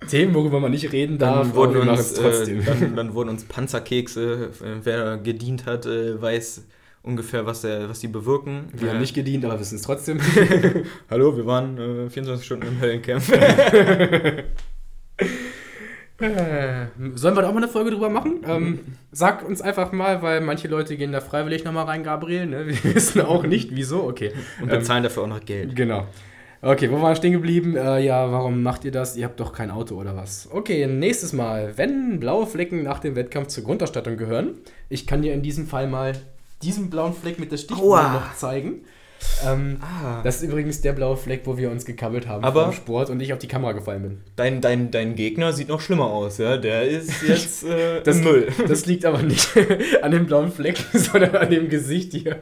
Themen, 0.10 0.34
worüber 0.34 0.62
man 0.62 0.72
nicht 0.72 0.94
reden 0.94 1.18
darf, 1.18 1.48
dann 1.48 1.56
wurden, 1.56 1.90
uns, 1.90 2.18
äh, 2.18 2.64
dann, 2.66 2.96
dann, 2.96 3.14
wurden 3.14 3.28
uns 3.28 3.44
Panzerkekse, 3.44 4.52
äh, 4.62 4.66
wer 4.84 5.18
gedient 5.18 5.66
hat, 5.66 5.86
äh, 5.88 6.22
weiß 6.22 6.64
ungefähr, 7.04 7.46
was, 7.46 7.62
der, 7.62 7.90
was 7.90 8.00
die 8.00 8.07
bewirken. 8.07 8.69
Wir 8.74 8.92
haben 8.92 9.00
nicht 9.00 9.13
gedient, 9.13 9.46
aber 9.46 9.60
wissen 9.60 9.75
es 9.75 9.81
trotzdem. 9.81 10.19
Hallo, 11.10 11.36
wir 11.36 11.46
waren 11.46 12.10
24 12.10 12.46
Stunden 12.46 12.68
im 12.68 12.80
Höllencamp. 12.81 13.24
Äh, 16.22 16.88
sollen 17.16 17.36
wir 17.36 17.42
da 17.42 17.48
auch 17.48 17.54
mal 17.54 17.63
eine 17.63 17.72
Folge 17.72 17.92
drüber 17.92 18.10
machen? 18.10 18.42
Ähm, 18.46 18.80
sag 19.12 19.48
uns 19.48 19.62
einfach 19.62 19.94
mal, 19.94 20.22
weil 20.22 20.42
manche 20.42 20.68
Leute 20.68 20.98
gehen 20.98 21.13
da 21.13 21.22
freiwillig 21.22 21.63
nochmal 21.63 21.86
rein, 21.86 22.04
Gabriel. 22.04 22.46
Ne? 22.46 22.68
Wir 22.68 22.84
wissen 22.96 23.22
auch 23.22 23.44
nicht, 23.44 23.74
wieso. 23.74 24.04
Okay. 24.04 24.34
Und 24.62 24.69
bezahlen 24.69 24.98
ähm, 24.98 25.04
dafür 25.04 25.24
auch 25.24 25.28
noch 25.28 25.46
Geld. 25.46 25.75
Genau. 25.75 26.07
Okay, 26.62 26.92
wo 26.92 26.96
waren 26.96 27.12
wir 27.12 27.16
stehen 27.16 27.31
geblieben? 27.31 27.78
Äh, 27.78 28.00
ja, 28.00 28.30
warum 28.34 28.62
macht 28.62 28.84
ihr 28.84 28.92
das? 28.92 29.16
Ihr 29.16 29.24
habt 29.24 29.40
doch 29.40 29.54
kein 29.54 29.72
Auto 29.72 29.96
oder 29.96 30.18
was? 30.18 30.50
Okay, 30.51 30.88
nächstes 30.88 31.31
Mal. 31.31 31.78
Wenn 31.78 32.19
blaue 32.19 32.46
Flecken 32.48 32.84
nach 32.84 33.00
dem 33.00 33.16
Wettkampf 33.16 33.48
zur 33.48 33.63
Grundausstattung 33.63 34.18
gehören, 34.18 34.56
ich 34.90 35.07
kann 35.07 35.22
dir 35.22 35.34
in 35.34 35.42
diesem 35.42 35.68
Fall 35.68 35.88
mal 35.88 36.16
diesen 36.62 36.90
blauen 36.90 37.14
Fleck 37.14 37.40
mit 37.40 37.52
der 37.52 37.58
Stichwahl 37.58 38.14
noch 38.14 38.36
zeigen. 38.36 38.82
Ähm, 39.46 39.80
ah. 39.82 40.22
Das 40.24 40.38
ist 40.38 40.44
übrigens 40.44 40.82
der 40.82 40.94
blaue 40.94 41.18
Fleck, 41.18 41.42
wo 41.46 41.58
wir 41.58 41.72
uns 41.72 41.86
gekabbelt 41.86 42.28
haben 42.28 42.44
Aber 42.44 42.66
vom 42.66 42.74
Sport 42.74 43.10
und 43.10 43.20
ich 43.20 43.34
auf 43.34 43.40
die 43.40 43.48
Kamera 43.48 43.74
gefallen 43.74 44.02
bin. 44.02 44.22
Dein, 44.36 44.62
dein, 44.62 44.92
dein 44.92 45.16
Gegner 45.16 45.54
sieht 45.54 45.68
noch 45.68 45.82
schlimmer 45.82 46.06
aus, 46.06 46.38
ja? 46.38 46.58
Der 46.58 46.84
ist 46.84 47.22
jetzt 47.28 47.64
äh, 47.64 48.02
das, 48.02 48.18
Müll. 48.18 48.48
Das 48.68 48.86
liegt 48.86 49.06
aber 49.06 49.22
nicht 49.22 49.50
an 50.02 50.12
dem 50.12 50.26
blauen 50.26 50.52
Fleck, 50.52 50.78
sondern 50.94 51.36
an 51.36 51.50
dem 51.50 51.70
Gesicht 51.70 52.14
hier. 52.14 52.38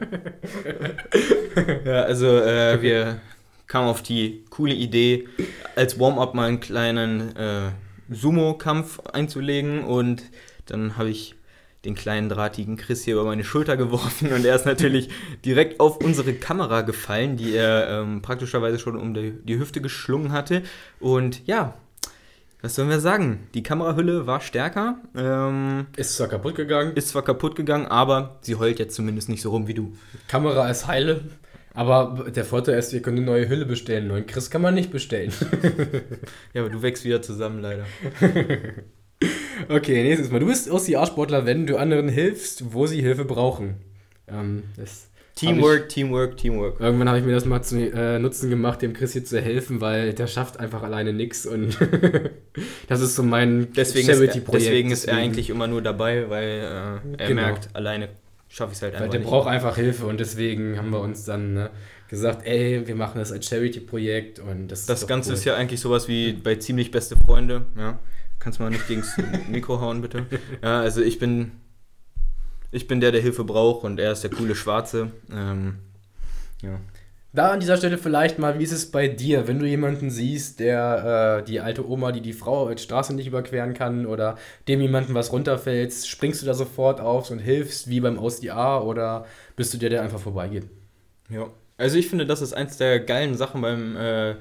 ja, 1.84 2.02
also 2.02 2.26
äh, 2.38 2.80
wir 2.80 3.20
kamen 3.66 3.88
auf 3.88 4.02
die 4.02 4.44
coole 4.50 4.74
Idee, 4.74 5.28
als 5.76 5.98
Warm-up 5.98 6.34
mal 6.34 6.48
einen 6.48 6.60
kleinen 6.60 7.36
äh, 7.36 7.70
Sumo-Kampf 8.10 9.00
einzulegen 9.12 9.84
und 9.84 10.22
dann 10.66 10.96
habe 10.96 11.10
ich 11.10 11.34
den 11.84 11.94
kleinen 11.94 12.28
drahtigen 12.28 12.76
Chris 12.76 13.04
hier 13.04 13.14
über 13.14 13.24
meine 13.24 13.44
Schulter 13.44 13.76
geworfen 13.76 14.32
und 14.32 14.44
er 14.44 14.56
ist 14.56 14.66
natürlich 14.66 15.10
direkt 15.44 15.80
auf 15.80 15.98
unsere 15.98 16.34
Kamera 16.34 16.82
gefallen, 16.82 17.36
die 17.36 17.54
er 17.54 17.88
ähm, 17.88 18.20
praktischerweise 18.20 18.78
schon 18.78 18.96
um 18.96 19.14
die, 19.14 19.32
die 19.44 19.58
Hüfte 19.58 19.80
geschlungen 19.80 20.32
hatte. 20.32 20.62
Und 20.98 21.46
ja, 21.46 21.74
was 22.60 22.74
sollen 22.74 22.88
wir 22.88 22.98
sagen? 22.98 23.46
Die 23.54 23.62
Kamerahülle 23.62 24.26
war 24.26 24.40
stärker. 24.40 24.98
Ähm, 25.16 25.86
ist 25.96 26.16
zwar 26.16 26.26
kaputt 26.26 26.56
gegangen. 26.56 26.96
Ist 26.96 27.10
zwar 27.10 27.22
kaputt 27.22 27.54
gegangen, 27.54 27.86
aber 27.86 28.38
sie 28.40 28.56
heult 28.56 28.80
jetzt 28.80 28.96
zumindest 28.96 29.28
nicht 29.28 29.42
so 29.42 29.50
rum 29.50 29.68
wie 29.68 29.74
du. 29.74 29.92
Kamera 30.26 30.68
ist 30.68 30.88
heile. 30.88 31.20
Aber 31.74 32.28
der 32.28 32.44
Vorteil 32.44 32.76
ist, 32.76 32.92
wir 32.92 33.00
können 33.02 33.18
eine 33.18 33.26
neue 33.26 33.48
Hülle 33.48 33.64
bestellen. 33.64 34.08
Neuen 34.08 34.26
Chris 34.26 34.50
kann 34.50 34.62
man 34.62 34.74
nicht 34.74 34.90
bestellen. 34.90 35.32
ja, 36.52 36.62
aber 36.62 36.70
du 36.70 36.82
wächst 36.82 37.04
wieder 37.04 37.22
zusammen, 37.22 37.62
leider. 37.62 37.86
Okay, 39.68 40.02
nächstes 40.02 40.30
Mal. 40.30 40.40
Du 40.40 40.46
bist 40.46 40.70
OCR-Sportler, 40.70 41.46
wenn 41.46 41.66
du 41.66 41.76
anderen 41.76 42.08
hilfst, 42.08 42.72
wo 42.72 42.86
sie 42.86 43.00
Hilfe 43.00 43.24
brauchen. 43.24 43.76
Ähm, 44.28 44.62
Teamwork, 45.38 45.84
ich, 45.88 45.94
Teamwork, 45.94 46.36
Teamwork. 46.36 46.80
Irgendwann 46.80 47.08
habe 47.08 47.20
ich 47.20 47.24
mir 47.24 47.32
das 47.32 47.44
mal 47.44 47.62
zu 47.62 47.78
äh, 47.78 48.18
Nutzen 48.18 48.50
gemacht, 48.50 48.82
dem 48.82 48.92
Chris 48.92 49.12
hier 49.12 49.24
zu 49.24 49.40
helfen, 49.40 49.80
weil 49.80 50.12
der 50.12 50.26
schafft 50.26 50.58
einfach 50.58 50.82
alleine 50.82 51.12
nichts 51.12 51.46
und 51.46 51.78
das 52.88 53.00
ist 53.00 53.14
so 53.14 53.22
mein 53.22 53.68
Charity-Projekt. 53.74 54.52
Deswegen 54.52 54.90
ist 54.90 55.04
er 55.04 55.16
eigentlich 55.16 55.50
immer 55.50 55.68
nur 55.68 55.80
dabei, 55.80 56.28
weil 56.28 56.48
äh, 56.48 57.22
er 57.22 57.28
genau. 57.28 57.42
merkt, 57.42 57.68
alleine 57.74 58.08
schaffe 58.48 58.72
ich 58.72 58.78
es 58.78 58.82
halt 58.82 58.94
einfach 58.94 59.04
weil 59.04 59.10
der 59.10 59.20
nicht. 59.20 59.28
braucht 59.28 59.48
einfach 59.48 59.76
Hilfe 59.76 60.06
und 60.06 60.18
deswegen 60.18 60.76
haben 60.76 60.90
wir 60.90 61.00
uns 61.00 61.24
dann 61.24 61.54
ne, 61.54 61.70
gesagt, 62.08 62.44
ey, 62.46 62.86
wir 62.86 62.96
machen 62.96 63.18
das 63.18 63.30
als 63.30 63.46
Charity-Projekt 63.46 64.40
und 64.40 64.68
das 64.68 64.86
Das 64.86 65.06
Ganze 65.06 65.30
cool. 65.30 65.34
ist 65.34 65.44
ja 65.44 65.54
eigentlich 65.54 65.80
sowas 65.80 66.08
wie 66.08 66.32
bei 66.32 66.56
ziemlich 66.56 66.90
beste 66.90 67.16
Freunde, 67.16 67.66
ja. 67.76 68.00
Kannst 68.38 68.58
du 68.58 68.62
mal 68.62 68.70
nicht 68.70 68.86
gegen 68.86 69.02
das 69.02 69.48
Mikro 69.48 69.80
hauen, 69.80 70.00
bitte? 70.00 70.26
Ja, 70.62 70.80
also 70.80 71.02
ich 71.02 71.18
bin, 71.18 71.52
ich 72.70 72.86
bin 72.86 73.00
der, 73.00 73.12
der 73.12 73.20
Hilfe 73.20 73.44
braucht 73.44 73.84
und 73.84 73.98
er 73.98 74.12
ist 74.12 74.22
der 74.22 74.30
coole 74.30 74.54
Schwarze. 74.54 75.10
Ähm, 75.32 75.78
ja. 76.62 76.78
Da 77.32 77.50
an 77.50 77.60
dieser 77.60 77.76
Stelle 77.76 77.98
vielleicht 77.98 78.38
mal, 78.38 78.58
wie 78.58 78.64
ist 78.64 78.72
es 78.72 78.90
bei 78.90 79.06
dir, 79.06 79.46
wenn 79.46 79.58
du 79.58 79.66
jemanden 79.66 80.10
siehst, 80.10 80.60
der 80.60 81.40
äh, 81.40 81.44
die 81.44 81.60
alte 81.60 81.88
Oma, 81.88 82.10
die 82.10 82.22
die 82.22 82.32
Frau 82.32 82.66
als 82.66 82.82
Straße 82.82 83.14
nicht 83.14 83.26
überqueren 83.26 83.74
kann 83.74 84.06
oder 84.06 84.38
dem 84.66 84.80
jemanden 84.80 85.14
was 85.14 85.30
runterfällt, 85.30 85.92
springst 85.92 86.40
du 86.40 86.46
da 86.46 86.54
sofort 86.54 87.00
auf 87.00 87.30
und 87.30 87.38
hilfst 87.38 87.88
wie 87.88 88.00
beim 88.00 88.18
OCA 88.18 88.80
oder 88.80 89.26
bist 89.56 89.74
du 89.74 89.78
der, 89.78 89.90
der 89.90 90.02
einfach 90.02 90.20
vorbeigeht? 90.20 90.64
Ja, 91.28 91.48
also 91.76 91.98
ich 91.98 92.08
finde, 92.08 92.24
das 92.24 92.40
ist 92.40 92.54
eins 92.54 92.78
der 92.78 92.98
geilen 92.98 93.36
Sachen 93.36 93.60
beim 93.60 93.96
äh, 93.96 94.34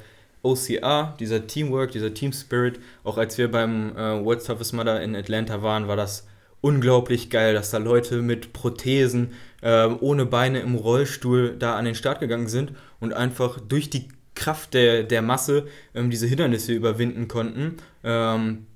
OCR, 0.47 1.15
dieser 1.19 1.47
Teamwork, 1.47 1.91
dieser 1.91 2.13
Team 2.13 2.31
Spirit. 2.31 2.79
Auch 3.03 3.17
als 3.17 3.37
wir 3.37 3.51
beim 3.51 3.95
äh, 3.95 4.23
World's 4.23 4.45
Toughest 4.45 4.73
Mother 4.73 5.01
in 5.01 5.15
Atlanta 5.15 5.61
waren, 5.61 5.87
war 5.87 5.95
das 5.95 6.27
unglaublich 6.61 7.29
geil, 7.29 7.53
dass 7.53 7.71
da 7.71 7.77
Leute 7.77 8.21
mit 8.21 8.53
Prothesen, 8.53 9.33
äh, 9.61 9.85
ohne 9.85 10.25
Beine 10.25 10.59
im 10.59 10.75
Rollstuhl 10.75 11.55
da 11.57 11.75
an 11.75 11.85
den 11.85 11.95
Start 11.95 12.19
gegangen 12.19 12.47
sind 12.47 12.73
und 12.99 13.13
einfach 13.13 13.59
durch 13.59 13.89
die 13.89 14.07
Kraft 14.35 14.73
der, 14.73 15.03
der 15.03 15.21
Masse 15.21 15.67
ähm, 15.93 16.09
diese 16.09 16.27
Hindernisse 16.27 16.73
überwinden 16.73 17.27
konnten. 17.27 17.77
Ähm, 18.03 18.67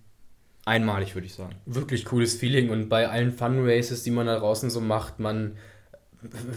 einmalig, 0.65 1.15
würde 1.15 1.27
ich 1.27 1.33
sagen. 1.33 1.55
Wirklich 1.65 2.05
cooles 2.05 2.35
Feeling 2.35 2.69
und 2.69 2.89
bei 2.89 3.09
allen 3.09 3.31
Funraces, 3.31 4.03
die 4.03 4.11
man 4.11 4.27
da 4.27 4.39
draußen 4.39 4.69
so 4.69 4.81
macht, 4.81 5.19
man 5.19 5.57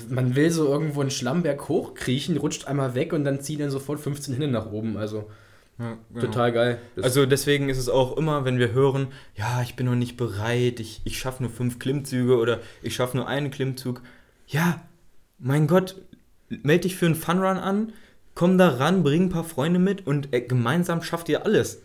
man 0.09 0.37
will 0.37 0.51
so 0.51 0.67
irgendwo 0.67 1.01
einen 1.01 1.11
Schlammberg 1.11 1.69
hochkriechen, 1.69 2.37
rutscht 2.37 2.67
einmal 2.67 2.95
weg 2.95 3.13
und 3.13 3.25
dann 3.25 3.41
zieht 3.41 3.61
dann 3.61 3.71
sofort 3.71 4.01
15 4.01 4.35
Hände 4.35 4.49
nach 4.49 4.71
oben. 4.71 4.97
Also 4.97 5.31
ja, 5.79 5.99
genau. 6.13 6.27
total 6.27 6.53
geil. 6.53 6.79
Das 6.97 7.05
also 7.05 7.27
deswegen 7.27 7.69
ist 7.69 7.79
es 7.79 7.89
auch 7.89 8.17
immer, 8.17 8.45
wenn 8.45 8.59
wir 8.59 8.73
hören, 8.73 9.09
ja, 9.35 9.63
ich 9.63 9.75
bin 9.75 9.87
noch 9.87 9.95
nicht 9.95 10.17
bereit, 10.17 10.81
ich, 10.81 11.01
ich 11.05 11.19
schaffe 11.19 11.43
nur 11.43 11.51
fünf 11.51 11.79
Klimmzüge 11.79 12.37
oder 12.37 12.61
ich 12.83 12.95
schaffe 12.95 13.17
nur 13.17 13.27
einen 13.27 13.51
Klimmzug. 13.51 14.03
Ja, 14.47 14.83
mein 15.39 15.67
Gott, 15.67 15.97
melde 16.49 16.83
dich 16.83 16.97
für 16.97 17.07
einen 17.07 17.15
Funrun 17.15 17.57
an, 17.57 17.93
komm 18.35 18.59
da 18.59 18.69
ran, 18.69 19.03
bring 19.03 19.25
ein 19.25 19.31
paar 19.31 19.45
Freunde 19.45 19.81
mit 19.81 20.07
und 20.07 20.33
äh, 20.33 20.43
gemeinsam 20.43 21.03
schafft 21.03 21.29
ihr 21.29 21.45
alles. 21.45 21.83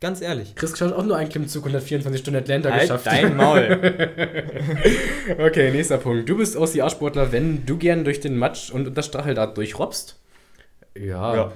Ganz 0.00 0.20
ehrlich. 0.20 0.54
Chris 0.54 0.80
hat 0.80 0.92
auch 0.92 1.04
nur 1.04 1.16
einen 1.16 1.28
Klimmzug 1.28 1.64
124 1.64 2.20
Stunden 2.20 2.38
Atlanta 2.38 2.70
Halt 2.70 2.82
geschafft. 2.82 3.06
dein 3.06 3.36
Maul. 3.36 3.78
okay, 5.38 5.72
nächster 5.72 5.98
Punkt. 5.98 6.28
Du 6.28 6.36
bist 6.36 6.56
OCR-Sportler, 6.56 7.32
wenn 7.32 7.66
du 7.66 7.76
gern 7.78 8.04
durch 8.04 8.20
den 8.20 8.38
Matsch 8.38 8.70
und 8.70 8.96
das 8.96 9.06
Stacheldraht 9.06 9.56
durchrobbst. 9.56 10.16
Ja. 10.96 11.34
Ja. 11.34 11.52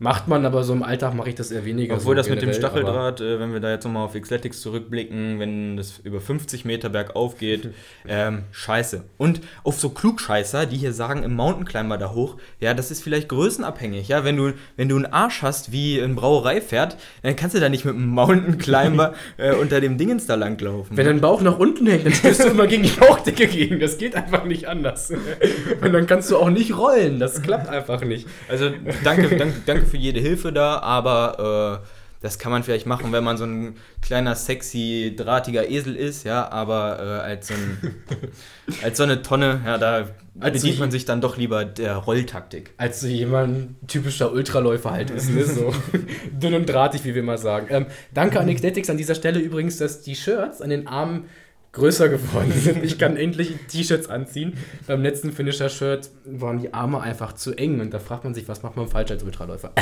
Macht 0.00 0.28
man, 0.28 0.46
aber 0.46 0.62
so 0.62 0.72
im 0.74 0.84
Alltag 0.84 1.14
mache 1.14 1.30
ich 1.30 1.34
das 1.34 1.50
eher 1.50 1.64
weniger. 1.64 1.94
Obwohl 1.96 2.14
so 2.14 2.18
das 2.18 2.28
mit 2.28 2.40
dem 2.40 2.50
generell, 2.52 2.60
Stacheldraht, 2.60 3.20
äh, 3.20 3.40
wenn 3.40 3.52
wir 3.52 3.58
da 3.58 3.72
jetzt 3.72 3.82
nochmal 3.82 4.04
auf 4.04 4.14
Xletics 4.14 4.60
zurückblicken, 4.60 5.40
wenn 5.40 5.76
das 5.76 5.98
über 6.04 6.20
50 6.20 6.64
Meter 6.64 6.88
bergauf 6.88 7.36
geht, 7.36 7.70
ähm, 8.08 8.44
scheiße. 8.52 9.02
Und 9.16 9.40
auf 9.64 9.80
so 9.80 9.90
Klugscheißer, 9.90 10.66
die 10.66 10.76
hier 10.76 10.92
sagen, 10.92 11.24
im 11.24 11.34
Mountain-Climber 11.34 11.98
da 11.98 12.12
hoch, 12.12 12.36
ja, 12.60 12.74
das 12.74 12.92
ist 12.92 13.02
vielleicht 13.02 13.28
größenabhängig, 13.28 14.06
ja. 14.06 14.22
Wenn 14.22 14.36
du, 14.36 14.52
wenn 14.76 14.88
du 14.88 14.94
einen 14.94 15.06
Arsch 15.06 15.42
hast 15.42 15.72
wie 15.72 15.98
ein 15.98 16.14
Brauereipferd, 16.14 16.96
dann 17.22 17.34
kannst 17.34 17.56
du 17.56 17.60
da 17.60 17.68
nicht 17.68 17.84
mit 17.84 17.96
einem 17.96 18.06
Mountain-Climber 18.06 19.14
äh, 19.36 19.54
unter 19.54 19.80
dem 19.80 19.98
Dingens 19.98 20.26
da 20.26 20.36
langlaufen. 20.36 20.96
Wenn 20.96 21.06
dein 21.06 21.20
Bauch 21.20 21.40
nach 21.40 21.58
unten 21.58 21.88
hängt, 21.88 22.06
dann 22.06 22.14
stößt 22.14 22.44
du 22.44 22.48
immer 22.50 22.68
gegen 22.68 22.84
die 22.84 22.90
Bauchdecke 22.90 23.48
gegen. 23.48 23.80
Das 23.80 23.98
geht 23.98 24.14
einfach 24.14 24.44
nicht 24.44 24.68
anders. 24.68 25.10
Und 25.80 25.92
dann 25.92 26.06
kannst 26.06 26.30
du 26.30 26.36
auch 26.36 26.50
nicht 26.50 26.76
rollen. 26.76 27.18
Das 27.18 27.42
klappt 27.42 27.68
einfach 27.68 28.02
nicht. 28.04 28.28
Also 28.48 28.70
danke, 29.02 29.36
danke, 29.36 29.54
danke 29.66 29.87
für 29.88 29.96
jede 29.96 30.20
Hilfe 30.20 30.52
da, 30.52 30.78
aber 30.78 31.82
äh, 31.82 31.86
das 32.20 32.38
kann 32.38 32.50
man 32.50 32.64
vielleicht 32.64 32.86
machen, 32.86 33.12
wenn 33.12 33.22
man 33.22 33.36
so 33.36 33.44
ein 33.44 33.76
kleiner, 34.02 34.34
sexy, 34.34 35.14
drahtiger 35.16 35.70
Esel 35.70 35.94
ist, 35.94 36.24
ja, 36.24 36.50
aber 36.50 36.98
äh, 36.98 37.30
als, 37.30 37.48
so 37.48 37.54
ein, 37.54 37.94
als 38.82 38.96
so 38.98 39.04
eine 39.04 39.22
Tonne, 39.22 39.60
ja, 39.64 39.78
da 39.78 40.08
Als 40.40 40.54
bedient 40.54 40.80
man 40.80 40.90
sich 40.90 41.04
dann 41.04 41.20
doch 41.20 41.36
lieber 41.36 41.64
der 41.64 41.94
Rolltaktik. 41.94 42.72
Als 42.76 43.00
so 43.00 43.06
jemand 43.06 43.76
typischer 43.86 44.32
Ultraläufer 44.32 44.90
halt 44.90 45.10
ist, 45.10 45.30
ne? 45.30 45.44
So 45.44 45.72
dünn 46.32 46.54
und 46.54 46.66
drahtig, 46.66 47.04
wie 47.04 47.14
wir 47.14 47.22
mal 47.22 47.38
sagen. 47.38 47.68
Ähm, 47.70 47.86
danke 48.12 48.40
an 48.40 48.52
Xletics 48.52 48.90
an 48.90 48.96
dieser 48.96 49.14
Stelle 49.14 49.38
übrigens, 49.38 49.78
dass 49.78 50.00
die 50.00 50.16
Shirts 50.16 50.60
an 50.60 50.70
den 50.70 50.88
Armen 50.88 51.26
größer 51.72 52.08
geworden 52.08 52.52
sind. 52.52 52.84
Ich 52.84 52.98
kann 52.98 53.16
endlich 53.16 53.54
T-Shirts 53.68 54.08
anziehen. 54.08 54.54
Beim 54.86 55.02
letzten 55.02 55.32
Finisher-Shirt 55.32 56.10
waren 56.24 56.58
die 56.58 56.72
Arme 56.72 57.00
einfach 57.00 57.34
zu 57.34 57.54
eng 57.54 57.80
und 57.80 57.92
da 57.92 57.98
fragt 57.98 58.24
man 58.24 58.34
sich, 58.34 58.48
was 58.48 58.62
macht 58.62 58.76
man 58.76 58.88
falsch 58.88 59.10
als 59.10 59.22
Ultraläufer? 59.22 59.72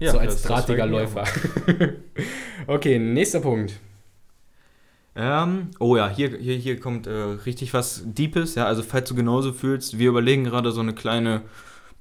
Ja, 0.00 0.10
so 0.12 0.18
als 0.18 0.42
drahtiger 0.42 0.86
Läufer. 0.86 1.24
okay, 2.66 2.98
nächster 2.98 3.40
Punkt. 3.40 3.74
Ähm, 5.18 5.70
oh 5.80 5.96
ja, 5.96 6.10
hier, 6.10 6.36
hier, 6.36 6.56
hier 6.56 6.78
kommt 6.78 7.06
äh, 7.06 7.10
richtig 7.10 7.72
was 7.72 8.02
Deepes, 8.04 8.54
ja, 8.54 8.66
also 8.66 8.82
falls 8.82 9.08
du 9.08 9.14
genauso 9.14 9.54
fühlst, 9.54 9.98
wir 9.98 10.10
überlegen 10.10 10.44
gerade 10.44 10.72
so 10.72 10.80
eine 10.80 10.92
kleine 10.92 11.42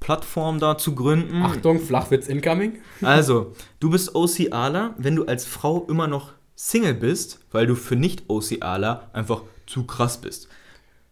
Plattform 0.01 0.59
da 0.59 0.77
zu 0.77 0.93
gründen. 0.93 1.41
Achtung, 1.41 1.79
Flachwitz 1.79 2.27
incoming. 2.27 2.73
Also, 3.01 3.53
du 3.79 3.89
bist 3.89 4.13
OCAler, 4.13 4.93
wenn 4.97 5.15
du 5.15 5.25
als 5.25 5.45
Frau 5.45 5.87
immer 5.89 6.07
noch 6.07 6.33
Single 6.55 6.93
bist, 6.93 7.39
weil 7.51 7.67
du 7.67 7.75
für 7.75 7.95
Nicht-OCAler 7.95 9.09
einfach 9.13 9.43
zu 9.65 9.85
krass 9.85 10.19
bist. 10.19 10.47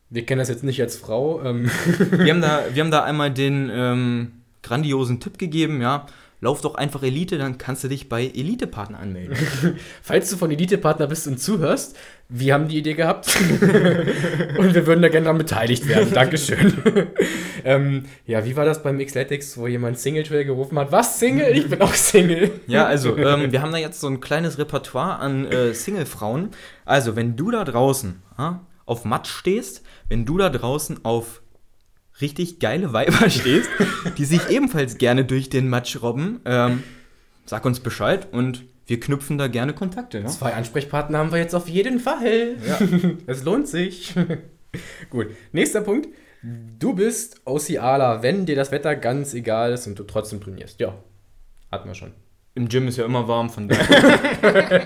Wir 0.09 0.25
kennen 0.25 0.39
das 0.39 0.49
jetzt 0.49 0.63
nicht 0.63 0.81
als 0.81 0.95
Frau. 0.95 1.43
Ähm, 1.43 1.69
Wir 2.11 2.33
haben 2.33 2.41
da, 2.41 2.63
wir 2.73 2.83
haben 2.83 2.91
da 2.91 3.03
einmal 3.03 3.31
den 3.31 3.69
ähm, 3.73 4.31
grandiosen 4.61 5.19
Tipp 5.19 5.37
gegeben, 5.37 5.81
ja. 5.81 6.05
Lauf 6.43 6.59
doch 6.59 6.75
einfach 6.75 7.03
Elite, 7.03 7.37
dann 7.37 7.57
kannst 7.57 7.85
du 7.85 7.87
dich 7.87 8.09
bei 8.09 8.25
Elite-Partner 8.25 8.99
anmelden. 8.99 9.37
Falls 10.01 10.29
du 10.29 10.35
von 10.35 10.51
Elite-Partner 10.51 11.07
bist 11.07 11.25
und 11.25 11.39
zuhörst, 11.39 11.95
wir 12.27 12.53
haben 12.53 12.67
die 12.67 12.79
Idee 12.79 12.95
gehabt 12.95 13.33
und 14.57 14.75
wir 14.75 14.85
würden 14.85 15.01
da 15.01 15.07
gerne 15.07 15.23
daran 15.23 15.37
beteiligt 15.37 15.87
werden. 15.87 16.13
Dankeschön. 16.13 16.73
ähm, 17.63 18.03
ja, 18.25 18.43
wie 18.43 18.57
war 18.57 18.65
das 18.65 18.83
beim 18.83 18.99
Xletics, 18.99 19.57
wo 19.57 19.67
jemand 19.67 19.97
Single 19.97 20.23
Trail 20.23 20.43
gerufen 20.43 20.77
hat? 20.77 20.91
Was, 20.91 21.17
Single? 21.17 21.55
Ich 21.55 21.69
bin 21.69 21.81
auch 21.81 21.93
Single. 21.93 22.51
Ja, 22.67 22.87
also, 22.87 23.15
ähm, 23.15 23.53
wir 23.53 23.61
haben 23.61 23.71
da 23.71 23.77
jetzt 23.77 24.01
so 24.01 24.07
ein 24.07 24.19
kleines 24.19 24.57
Repertoire 24.57 25.19
an 25.19 25.45
äh, 25.45 25.73
Single-Frauen. 25.73 26.49
Also, 26.83 27.15
wenn 27.15 27.37
du 27.37 27.51
da 27.51 27.63
draußen 27.63 28.21
ja, 28.37 28.65
auf 28.85 29.05
Matsch 29.05 29.29
stehst, 29.29 29.81
wenn 30.09 30.25
du 30.25 30.37
da 30.37 30.49
draußen 30.49 31.05
auf 31.05 31.41
richtig 32.21 32.59
geile 32.59 32.93
Weiber 32.93 33.29
stehst, 33.29 33.69
die 34.17 34.25
sich 34.25 34.49
ebenfalls 34.49 34.97
gerne 34.97 35.25
durch 35.25 35.49
den 35.49 35.69
Matsch 35.69 36.01
robben, 36.01 36.41
ähm, 36.45 36.83
sag 37.45 37.65
uns 37.65 37.79
Bescheid 37.79 38.27
und 38.31 38.65
wir 38.85 38.99
knüpfen 38.99 39.37
da 39.37 39.47
gerne 39.47 39.73
Kontakte. 39.73 40.19
Ja? 40.19 40.27
Zwei 40.27 40.53
Ansprechpartner 40.53 41.17
haben 41.17 41.31
wir 41.31 41.39
jetzt 41.39 41.55
auf 41.55 41.69
jeden 41.69 41.99
Fall. 41.99 42.55
Ja. 42.67 42.79
Es 43.27 43.43
lohnt 43.43 43.67
sich. 43.67 44.13
Gut, 45.09 45.27
nächster 45.51 45.81
Punkt. 45.81 46.09
Du 46.79 46.93
bist 46.93 47.41
OCAler, 47.45 48.21
wenn 48.21 48.45
dir 48.45 48.57
das 48.57 48.71
Wetter 48.71 48.97
ganz 48.97 49.33
egal 49.33 49.71
ist 49.71 49.87
und 49.87 49.97
du 49.97 50.03
trotzdem 50.03 50.41
trainierst. 50.41 50.79
Ja, 50.81 50.95
hatten 51.71 51.87
wir 51.87 51.95
schon. 51.95 52.11
Im 52.55 52.67
Gym 52.67 52.87
ist 52.87 52.97
ja 52.97 53.05
immer 53.05 53.27
warm, 53.27 53.49
von 53.49 53.69
daher. 53.69 54.85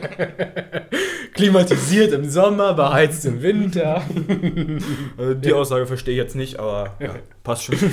Klimatisiert 1.37 2.11
im 2.13 2.29
Sommer, 2.29 2.73
beheizt 2.73 3.25
im 3.25 3.41
Winter. 3.41 4.03
Also 5.17 5.33
die 5.33 5.53
Aussage 5.53 5.87
verstehe 5.87 6.13
ich 6.13 6.17
jetzt 6.19 6.35
nicht, 6.35 6.59
aber 6.59 6.95
ja, 6.99 7.15
passt 7.43 7.63
schon. 7.63 7.75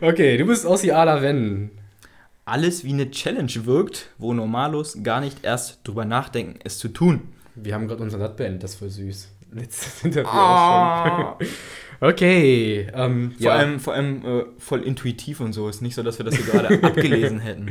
Okay, 0.00 0.36
du 0.36 0.46
bist 0.46 0.66
OCAler, 0.66 1.22
wenn. 1.22 1.70
Alles 2.44 2.84
wie 2.84 2.92
eine 2.92 3.10
Challenge 3.10 3.50
wirkt, 3.64 4.10
wo 4.18 4.32
Normalos 4.32 5.02
gar 5.02 5.20
nicht 5.20 5.38
erst 5.44 5.80
drüber 5.86 6.04
nachdenken, 6.04 6.58
es 6.62 6.78
zu 6.78 6.88
tun. 6.88 7.22
Wir 7.56 7.74
haben 7.74 7.88
gerade 7.88 8.02
unser 8.02 8.18
Nut 8.18 8.36
beendet, 8.36 8.62
das 8.62 8.72
ist 8.74 8.78
voll 8.78 8.90
süß. 8.90 9.28
Letztes 9.52 10.04
Interview 10.04 10.28
Ah. 10.30 11.32
auch 11.32 11.38
schon. 11.40 11.48
Okay, 12.00 12.86
ähm, 12.94 13.32
Vor 13.32 13.46
ja. 13.46 13.52
allem, 13.54 13.80
vor 13.80 13.94
allem 13.94 14.24
äh, 14.24 14.44
voll 14.58 14.82
intuitiv 14.82 15.40
und 15.40 15.54
so. 15.54 15.68
Ist 15.68 15.82
nicht 15.82 15.94
so, 15.94 16.02
dass 16.02 16.18
wir 16.18 16.24
das 16.24 16.36
hier 16.36 16.44
gerade 16.44 16.82
abgelesen 16.84 17.40
hätten. 17.40 17.70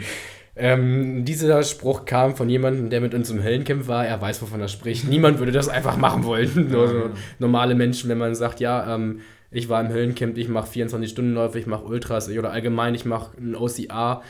Ähm, 0.58 1.26
dieser 1.26 1.64
Spruch 1.64 2.06
kam 2.06 2.36
von 2.36 2.50
jemandem, 2.50 2.90
der 2.90 3.02
mit 3.02 3.14
uns 3.14 3.30
im 3.30 3.44
Höllencamp 3.44 3.88
war. 3.88 4.06
Er 4.06 4.22
weiß, 4.22 4.42
wovon 4.42 4.62
er 4.62 4.68
spricht. 4.70 5.04
Niemand 5.10 5.40
würde 5.40 5.52
das 5.52 5.68
einfach 5.68 5.98
machen 5.98 6.24
wollen. 6.24 6.70
Nur 6.72 6.88
so 6.88 7.10
normale 7.40 7.76
Menschen, 7.76 8.10
wenn 8.10 8.18
man 8.18 8.36
sagt, 8.36 8.60
ja, 8.60 8.96
ähm, 8.96 9.20
ich 9.52 9.70
war 9.70 9.82
im 9.82 9.90
Höllencamp, 9.90 10.38
ich 10.38 10.48
mache 10.48 10.70
24-Stunden-Läufe, 10.70 11.60
ich 11.60 11.68
mache 11.68 11.84
Ultras 11.84 12.30
oder 12.30 12.52
allgemein, 12.52 12.96
ich 12.96 13.06
mache 13.06 13.38
ein 13.38 13.56
OCA, 13.56 14.22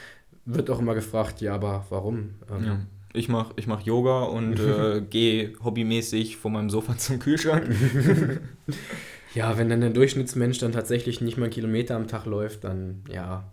wird 0.45 0.69
auch 0.69 0.79
immer 0.79 0.93
gefragt, 0.93 1.41
ja, 1.41 1.55
aber 1.55 1.85
warum? 1.89 2.31
Ähm, 2.49 2.65
Ja. 2.65 2.79
Ich 3.13 3.29
mache 3.29 3.53
ich 3.55 3.65
mach 3.65 3.79
Yoga 3.81 4.23
und 4.23 4.59
äh, 4.59 4.99
gehe 5.09 5.53
hobbymäßig 5.63 6.35
von 6.35 6.51
meinem 6.51 6.69
Sofa 6.69 6.97
zum 6.97 7.17
Kühlschrank. 7.19 7.65
Ja, 9.33 9.57
wenn 9.57 9.69
dann 9.69 9.79
der 9.81 9.91
Durchschnittsmensch 9.91 10.57
dann 10.59 10.73
tatsächlich 10.73 11.21
nicht 11.21 11.37
mal 11.37 11.45
einen 11.45 11.53
Kilometer 11.53 11.95
am 11.95 12.07
Tag 12.07 12.25
läuft, 12.25 12.65
dann 12.65 13.03
ja, 13.09 13.45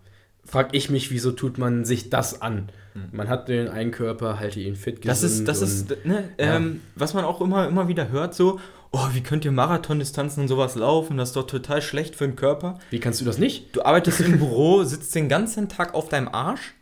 frag 0.45 0.69
ich 0.73 0.89
mich, 0.89 1.11
wieso 1.11 1.31
tut 1.31 1.57
man 1.57 1.85
sich 1.85 2.09
das 2.09 2.41
an? 2.41 2.69
Man 3.11 3.27
hat 3.27 3.47
den 3.47 3.69
einen 3.69 3.89
Körper, 3.91 4.39
halte 4.39 4.59
ihn 4.59 4.75
fit, 4.75 4.97
Hm. 4.97 5.01
Das 5.05 5.23
ist, 5.23 5.47
das 5.47 5.59
und- 5.61 5.67
ist 5.67 6.05
ne, 6.05 6.29
ähm, 6.37 6.81
was 6.95 7.13
man 7.15 7.25
auch 7.25 7.41
immer, 7.41 7.67
immer 7.67 7.87
wieder 7.87 8.09
hört, 8.09 8.35
so, 8.35 8.59
oh, 8.91 9.07
wie 9.13 9.21
könnt 9.21 9.45
ihr 9.45 9.51
Marathondistanzen 9.51 10.43
und 10.43 10.47
sowas 10.47 10.75
laufen? 10.75 11.17
Das 11.17 11.29
ist 11.29 11.35
doch 11.35 11.47
total 11.47 11.81
schlecht 11.81 12.15
für 12.15 12.27
den 12.27 12.35
Körper. 12.35 12.77
Wie 12.91 12.99
kannst 12.99 13.19
du 13.19 13.25
das 13.25 13.39
nicht? 13.39 13.75
Du 13.75 13.81
arbeitest 13.83 14.19
im 14.21 14.37
Büro, 14.37 14.83
sitzt 14.83 15.15
den 15.15 15.27
ganzen 15.27 15.69
Tag 15.69 15.95
auf 15.95 16.07
deinem 16.09 16.27
Arsch 16.27 16.75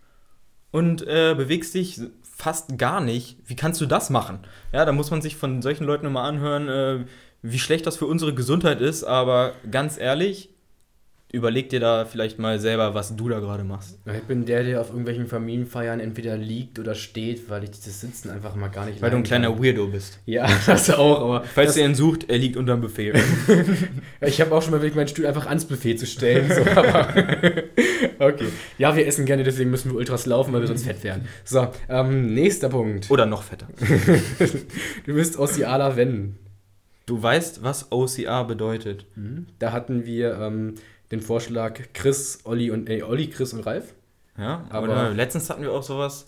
und 0.71 1.01
äh, 1.07 1.33
bewegst 1.37 1.73
dich 1.75 2.01
fast 2.23 2.77
gar 2.77 2.99
nicht. 2.99 3.37
Wie 3.45 3.55
kannst 3.55 3.79
du 3.79 3.85
das 3.85 4.09
machen? 4.09 4.39
Ja, 4.73 4.83
da 4.83 4.91
muss 4.91 5.11
man 5.11 5.21
sich 5.21 5.37
von 5.37 5.61
solchen 5.61 5.85
Leuten 5.85 6.07
immer 6.07 6.23
anhören, 6.23 6.67
äh, 6.67 7.05
wie 7.43 7.59
schlecht 7.59 7.87
das 7.87 7.95
für 7.97 8.05
unsere 8.05 8.33
Gesundheit 8.33 8.81
ist, 8.81 9.03
aber 9.05 9.53
ganz 9.71 9.97
ehrlich, 9.97 10.49
überleg 11.31 11.69
dir 11.69 11.79
da 11.79 12.05
vielleicht 12.05 12.39
mal 12.39 12.59
selber, 12.59 12.93
was 12.93 13.15
du 13.15 13.29
da 13.29 13.39
gerade 13.39 13.63
machst. 13.63 13.97
Ich 14.05 14.23
bin 14.23 14.45
der, 14.45 14.63
der 14.63 14.81
auf 14.81 14.89
irgendwelchen 14.89 15.27
Familienfeiern 15.27 16.00
entweder 16.00 16.35
liegt 16.35 16.77
oder 16.77 16.93
steht, 16.93 17.50
weil 17.50 17.63
ich 17.63 17.71
das 17.71 18.01
Sitzen 18.01 18.29
einfach 18.29 18.55
mal 18.55 18.67
gar 18.67 18.85
nicht 18.85 19.01
Weil 19.01 19.11
du 19.11 19.17
ein 19.17 19.23
kleiner 19.23 19.50
kann. 19.51 19.63
Weirdo 19.63 19.88
bist. 19.88 20.19
Ja, 20.25 20.47
das 20.65 20.89
auch, 20.89 21.21
aber 21.21 21.43
Falls 21.43 21.77
ihr 21.77 21.85
ihn 21.85 21.95
sucht, 21.95 22.29
er 22.29 22.38
liegt 22.38 22.57
unterm 22.57 22.81
Buffet. 22.81 23.13
ich 24.21 24.41
habe 24.41 24.53
auch 24.53 24.61
schon 24.61 24.71
mal 24.71 24.77
überlegt, 24.77 24.97
meinen 24.97 25.07
Stuhl 25.07 25.25
einfach 25.25 25.47
ans 25.47 25.65
Buffet 25.65 25.95
zu 25.95 26.05
stellen. 26.05 26.51
So, 26.51 26.61
okay. 28.19 28.47
Ja, 28.77 28.95
wir 28.95 29.07
essen 29.07 29.25
gerne, 29.25 29.43
deswegen 29.43 29.71
müssen 29.71 29.91
wir 29.91 29.97
Ultras 29.97 30.25
laufen, 30.25 30.51
weil 30.53 30.61
wir 30.61 30.67
sonst 30.67 30.85
fett 30.85 31.03
werden. 31.03 31.27
So, 31.45 31.67
ähm, 31.88 32.33
nächster 32.33 32.67
Punkt. 32.69 33.09
Oder 33.09 33.25
noch 33.25 33.43
fetter. 33.43 33.67
Du 35.05 35.13
bist 35.13 35.38
Ossiala 35.38 35.95
wenn. 35.95 36.35
Du 37.05 37.21
weißt, 37.21 37.63
was 37.63 37.91
OCR 37.91 38.45
bedeutet. 38.45 39.05
Da 39.59 39.71
hatten 39.71 40.05
wir 40.05 40.38
ähm, 40.39 40.75
den 41.11 41.21
Vorschlag 41.21 41.79
Chris, 41.93 42.39
Olli 42.45 42.71
und 42.71 42.89
äh, 42.89 43.03
Olli, 43.03 43.29
Chris 43.29 43.53
und 43.53 43.65
Ralf. 43.65 43.93
Ja, 44.37 44.65
Aber- 44.69 45.11
letztens 45.11 45.49
hatten 45.49 45.61
wir 45.61 45.71
auch 45.71 45.83
sowas. 45.83 46.25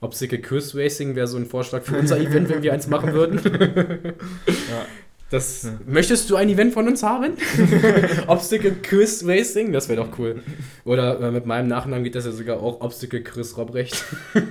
Obstacle 0.00 0.40
Quiz 0.40 0.74
Racing 0.74 1.14
wäre 1.14 1.28
so 1.28 1.36
ein 1.36 1.46
Vorschlag 1.46 1.82
für 1.84 1.96
unser 1.96 2.18
Event, 2.18 2.48
wenn 2.48 2.62
wir 2.62 2.72
eins 2.72 2.88
machen 2.88 3.12
würden. 3.12 3.40
Ja. 4.46 4.86
Das, 5.30 5.66
Möchtest 5.86 6.28
du 6.28 6.36
ein 6.36 6.50
Event 6.50 6.74
von 6.74 6.86
uns 6.86 7.02
haben? 7.02 7.38
Obstacle 8.26 8.72
Quiz 8.82 9.24
Racing? 9.26 9.72
Das 9.72 9.88
wäre 9.88 10.04
doch 10.04 10.18
cool. 10.18 10.42
Oder 10.84 11.20
äh, 11.20 11.30
mit 11.30 11.46
meinem 11.46 11.68
Nachnamen 11.68 12.04
geht 12.04 12.14
das 12.16 12.26
ja 12.26 12.32
sogar 12.32 12.60
auch 12.60 12.82
Obstacle 12.82 13.22
Chris 13.22 13.56
Robrecht. 13.56 14.04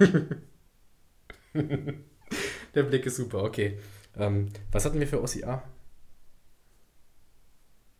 Der 2.73 2.83
Blick 2.83 3.05
ist 3.05 3.17
super, 3.17 3.43
okay. 3.43 3.77
Ähm, 4.17 4.47
was 4.71 4.85
hatten 4.85 4.99
wir 4.99 5.07
für 5.07 5.21
OCA? 5.21 5.61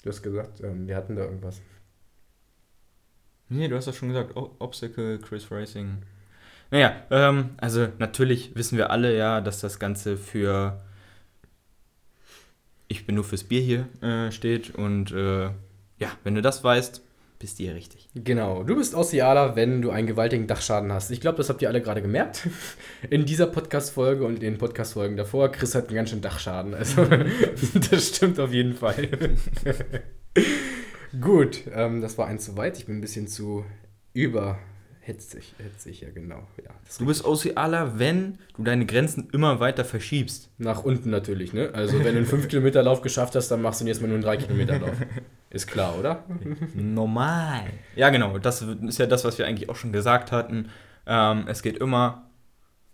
Du 0.04 0.10
hast 0.10 0.22
gesagt, 0.22 0.62
ähm, 0.62 0.88
wir 0.88 0.96
hatten 0.96 1.16
da 1.16 1.24
irgendwas. 1.24 1.62
Nee, 3.50 3.68
du 3.68 3.76
hast 3.76 3.86
das 3.86 3.96
schon 3.96 4.10
gesagt. 4.10 4.36
Obstacle, 4.36 5.20
Chris 5.20 5.52
Racing. 5.52 6.04
Naja, 6.72 6.96
ähm, 7.12 7.52
also 7.58 7.90
natürlich 8.00 8.56
wissen 8.56 8.78
wir 8.78 8.92
alle 8.92 9.16
ja, 9.16 9.42
dass 9.42 9.60
das 9.60 9.78
Ganze 9.78 10.18
für 10.18 10.82
ich 12.92 13.06
bin 13.06 13.16
nur 13.16 13.24
fürs 13.24 13.46
Bier 13.46 13.62
hier 13.62 13.88
äh, 14.02 14.32
steht. 14.32 14.76
Und 14.76 15.12
äh, 15.12 15.46
ja, 15.98 16.12
wenn 16.24 16.36
du 16.36 16.42
das 16.42 16.64
weißt, 16.64 17.02
bist 17.42 17.58
hier 17.58 17.76
richtig. 17.76 18.08
Genau, 18.14 18.64
du 18.64 18.76
bist 18.76 18.96
Aussialer, 18.96 19.56
wenn 19.56 19.82
du 19.82 19.90
einen 19.90 20.08
gewaltigen 20.08 20.46
Dachschaden 20.46 20.94
hast. 20.94 21.10
Ich 21.10 21.20
glaube, 21.20 21.38
das 21.38 21.50
habt 21.50 21.62
ihr 21.62 21.70
alle 21.70 21.82
gerade 21.82 22.02
gemerkt. 22.02 22.48
In 23.10 23.26
dieser 23.26 23.48
Podcast-Folge 23.48 24.26
und 24.26 24.36
in 24.36 24.42
den 24.42 24.58
Podcast-Folgen 24.58 25.18
davor. 25.18 25.52
Chris 25.52 25.76
hat 25.76 25.88
einen 25.88 25.96
ganz 25.96 26.12
schönen 26.12 26.22
Dachschaden. 26.22 26.76
Also, 26.76 27.06
das 27.92 28.16
stimmt 28.16 28.40
auf 28.40 28.54
jeden 28.54 28.76
Fall. 28.76 29.10
Gut, 31.20 31.64
ähm, 31.74 32.02
das 32.02 32.18
war 32.18 32.28
eins 32.28 32.46
zu 32.46 32.56
weit. 32.58 32.78
Ich 32.78 32.86
bin 32.86 33.00
ein 33.00 33.02
bisschen 33.02 33.28
zu 33.28 33.66
über 34.14 34.60
Hetzig, 35.12 35.54
hetzig, 35.58 36.00
ja 36.00 36.10
genau. 36.10 36.48
Ja, 36.64 36.72
du 36.98 37.06
bist 37.06 37.26
Ocealer, 37.26 38.00
wenn 38.00 38.38
du 38.56 38.64
deine 38.64 38.86
Grenzen 38.86 39.28
immer 39.34 39.60
weiter 39.60 39.84
verschiebst. 39.84 40.50
Nach 40.58 40.86
unten 40.86 41.10
natürlich, 41.10 41.52
ne? 41.52 41.70
Also 41.74 41.98
wenn 41.98 42.14
du 42.14 42.20
einen 42.20 42.26
5 42.26 42.48
Kilometer 42.48 42.82
Lauf 42.82 43.02
geschafft 43.02 43.36
hast, 43.36 43.50
dann 43.50 43.62
machst 43.62 43.82
du 43.82 43.86
jetzt 43.86 44.00
mal 44.02 44.08
nur 44.08 44.16
einen 44.16 44.24
3 44.24 44.38
Kilometer 44.38 44.80
Lauf. 44.80 44.94
Ist 45.50 45.68
klar, 45.68 46.00
oder? 46.00 46.24
Normal. 46.76 47.64
Ja, 47.98 48.10
genau. 48.10 48.38
Das 48.38 48.62
ist 48.62 49.00
ja 49.00 49.06
das, 49.06 49.26
was 49.26 49.38
wir 49.38 49.46
eigentlich 49.46 49.70
auch 49.70 49.76
schon 49.76 49.92
gesagt 49.92 50.32
hatten. 50.32 50.70
Ähm, 51.06 51.44
es 51.48 51.62
geht 51.62 51.78
immer 51.80 52.30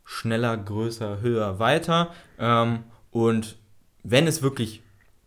schneller, 0.04 0.58
größer, 0.58 1.22
höher, 1.22 1.60
weiter. 1.60 2.16
Ähm, 2.40 2.80
und 3.12 3.58
wenn 4.02 4.26
es 4.26 4.42
wirklich 4.42 4.82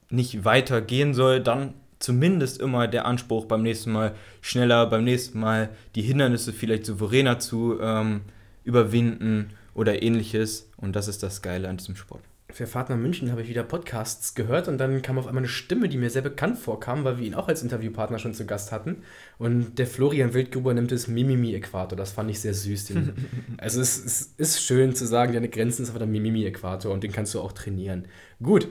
nicht 0.09 0.45
weiter 0.45 0.81
gehen 0.81 1.15
soll, 1.15 1.39
dann 1.39 1.75
zumindest 2.01 2.61
immer 2.61 2.89
der 2.89 3.05
Anspruch, 3.07 3.45
beim 3.45 3.63
nächsten 3.63 3.93
Mal 3.93 4.15
schneller, 4.41 4.87
beim 4.87 5.05
nächsten 5.05 5.39
Mal 5.39 5.69
die 5.95 6.03
Hindernisse 6.03 6.53
vielleicht 6.53 6.87
souveräner 6.87 7.39
zu 7.39 7.79
ähm, 7.81 8.23
überwinden 8.65 9.51
oder 9.75 10.03
ähnliches. 10.03 10.69
Und 10.77 10.97
das 10.97 11.07
ist 11.07 11.23
das 11.23 11.43
Geile 11.43 11.69
an 11.69 11.77
diesem 11.77 11.95
Sport. 11.95 12.23
Für 12.53 12.67
Fahrt 12.67 12.91
nach 12.91 12.97
München 12.97 13.31
habe 13.31 13.43
ich 13.43 13.49
wieder 13.49 13.63
Podcasts 13.63 14.35
gehört 14.35 14.67
und 14.67 14.79
dann 14.79 15.03
kam 15.03 15.19
auf 15.19 15.29
einmal 15.29 15.43
eine 15.43 15.49
Stimme, 15.49 15.89
die 15.89 15.99
mir 15.99 16.11
sehr 16.11 16.23
bekannt 16.23 16.59
vorkam, 16.59 17.05
weil 17.05 17.19
wir 17.19 17.25
ihn 17.25 17.35
auch 17.35 17.47
als 17.47 17.63
Interviewpartner 17.63 18.19
schon 18.19 18.35
zu 18.35 18.45
Gast 18.45 18.73
hatten. 18.73 19.03
Und 19.39 19.79
der 19.79 19.87
Florian 19.87 20.35
Wildgruber 20.35 20.75
nimmt 20.75 20.91
es 20.91 21.07
Mimimi-Äquator. 21.07 21.97
Das 21.97 22.11
fand 22.13 22.31
ich 22.31 22.41
sehr 22.41 22.55
süß. 22.55 22.93
also 23.59 23.81
es, 23.81 24.05
es, 24.05 24.35
ist 24.37 24.63
schön 24.63 24.97
zu 24.97 25.07
sagen, 25.07 25.33
deine 25.33 25.49
Grenzen 25.49 25.83
ist 25.83 25.91
aber 25.91 26.01
der 26.01 26.09
Mimimi-Äquator 26.09 26.93
und 26.93 27.05
den 27.05 27.13
kannst 27.13 27.35
du 27.35 27.41
auch 27.41 27.53
trainieren. 27.53 28.07
Gut, 28.43 28.67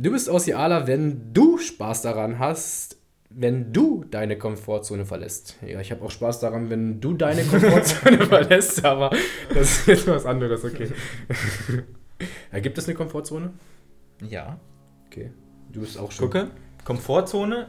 Du 0.00 0.12
bist 0.12 0.30
Aussialer, 0.30 0.86
wenn 0.86 1.32
du 1.32 1.58
Spaß 1.58 2.02
daran 2.02 2.38
hast, 2.38 3.00
wenn 3.30 3.72
du 3.72 4.04
deine 4.08 4.38
Komfortzone 4.38 5.04
verlässt. 5.04 5.56
Ja, 5.66 5.80
ich 5.80 5.90
habe 5.90 6.04
auch 6.04 6.12
Spaß 6.12 6.38
daran, 6.38 6.70
wenn 6.70 7.00
du 7.00 7.14
deine 7.14 7.42
Komfortzone 7.50 8.24
verlässt, 8.26 8.84
aber 8.84 9.10
das 9.52 9.80
ist 9.80 9.88
jetzt 9.88 10.06
was 10.06 10.24
anderes, 10.24 10.64
okay. 10.64 10.88
ja, 12.52 12.60
gibt 12.60 12.78
es 12.78 12.86
eine 12.86 12.94
Komfortzone? 12.94 13.50
Ja. 14.28 14.60
Okay. 15.08 15.32
Du 15.72 15.80
bist 15.80 15.98
auch 15.98 16.12
schon. 16.12 16.26
Gucke, 16.30 16.50
Komfortzone. 16.84 17.66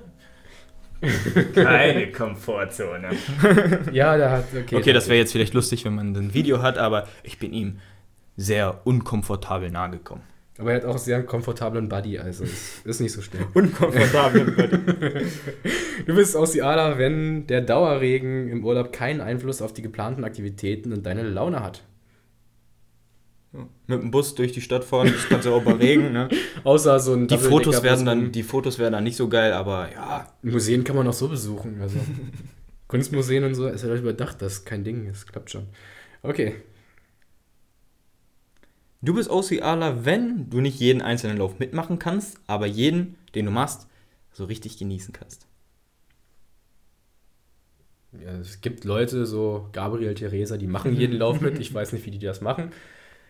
Keine 1.55 2.12
Komfortzone. 2.12 3.09
ja, 3.91 4.17
der 4.17 4.29
hat. 4.29 4.45
Okay, 4.55 4.75
okay 4.75 4.93
das 4.93 5.07
wäre 5.07 5.17
jetzt 5.17 5.31
vielleicht 5.31 5.55
lustig, 5.55 5.83
wenn 5.83 5.95
man 5.95 6.15
ein 6.15 6.33
Video 6.36 6.62
hat, 6.62 6.77
aber 6.77 7.07
ich 7.24 7.39
bin 7.39 7.53
ihm 7.53 7.80
sehr 8.38 8.82
unkomfortabel 8.86 9.71
nahe 9.71 9.89
gekommen. 9.89 10.21
Aber 10.57 10.71
er 10.71 10.77
hat 10.77 10.85
auch 10.85 10.97
sehr 10.97 11.17
einen 11.17 11.25
komfortablen 11.25 11.88
Buddy, 11.88 12.19
also 12.19 12.43
ist, 12.43 12.85
ist 12.85 12.99
nicht 12.99 13.13
so 13.13 13.21
schlimm. 13.21 13.47
Unkomfortablen 13.53 14.55
Buddy. 14.55 14.77
du 16.05 16.15
bist 16.15 16.35
Aussialer, 16.35 16.97
wenn 16.97 17.47
der 17.47 17.62
Dauerregen 17.62 18.49
im 18.49 18.65
Urlaub 18.65 18.91
keinen 18.91 19.21
Einfluss 19.21 19.62
auf 19.62 19.73
die 19.73 19.81
geplanten 19.81 20.25
Aktivitäten 20.25 20.91
und 20.91 21.05
deine 21.05 21.23
Laune 21.23 21.63
hat. 21.63 21.83
Mit 23.51 24.01
dem 24.01 24.12
Bus 24.12 24.35
durch 24.35 24.51
die 24.51 24.62
Stadt 24.62 24.83
fahren, 24.83 25.12
das 25.12 25.27
kann 25.27 25.41
ja 25.41 25.51
auch 25.51 25.63
bei 25.63 25.73
Regen, 25.73 26.12
ne? 26.12 26.29
Außer 26.63 26.99
so 26.99 27.13
ein 27.13 27.27
die 27.27 27.38
Fotos 27.38 27.81
werden 27.81 28.05
dann 28.05 28.31
Die 28.31 28.43
Fotos 28.43 28.77
werden 28.77 28.93
dann 28.93 29.03
nicht 29.03 29.15
so 29.15 29.27
geil, 29.27 29.53
aber 29.53 29.89
ja. 29.91 30.27
Museen 30.43 30.83
kann 30.83 30.95
man 30.95 31.07
auch 31.07 31.13
so 31.13 31.27
besuchen. 31.29 31.81
Also. 31.81 31.97
Kunstmuseen 32.88 33.43
und 33.43 33.55
so, 33.55 33.67
ist 33.67 33.83
ja 33.83 33.95
überdacht, 33.95 34.41
das 34.41 34.53
ist 34.53 34.65
kein 34.65 34.83
Ding, 34.83 35.07
das 35.07 35.25
klappt 35.25 35.49
schon. 35.49 35.67
Okay, 36.21 36.55
Du 39.01 39.13
bist 39.13 39.29
OCRler, 39.29 40.03
wenn 40.05 40.49
du 40.49 40.59
nicht 40.59 40.79
jeden 40.79 41.01
einzelnen 41.01 41.38
Lauf 41.38 41.57
mitmachen 41.57 41.99
kannst, 41.99 42.39
aber 42.47 42.65
jeden, 42.65 43.15
den 43.33 43.45
du 43.45 43.51
machst, 43.51 43.88
so 44.33 44.45
richtig 44.45 44.77
genießen 44.77 45.13
kannst. 45.13 45.47
Ja, 48.12 48.31
es 48.39 48.59
gibt 48.62 48.83
Leute, 48.83 49.25
so 49.25 49.69
Gabriel, 49.71 50.15
Theresa, 50.15 50.57
die 50.57 50.67
machen 50.67 50.95
jeden 50.95 51.17
Lauf 51.17 51.39
mit. 51.41 51.59
Ich 51.59 51.73
weiß 51.73 51.93
nicht, 51.93 52.05
wie 52.05 52.12
die 52.12 52.19
das 52.19 52.41
machen. 52.41 52.71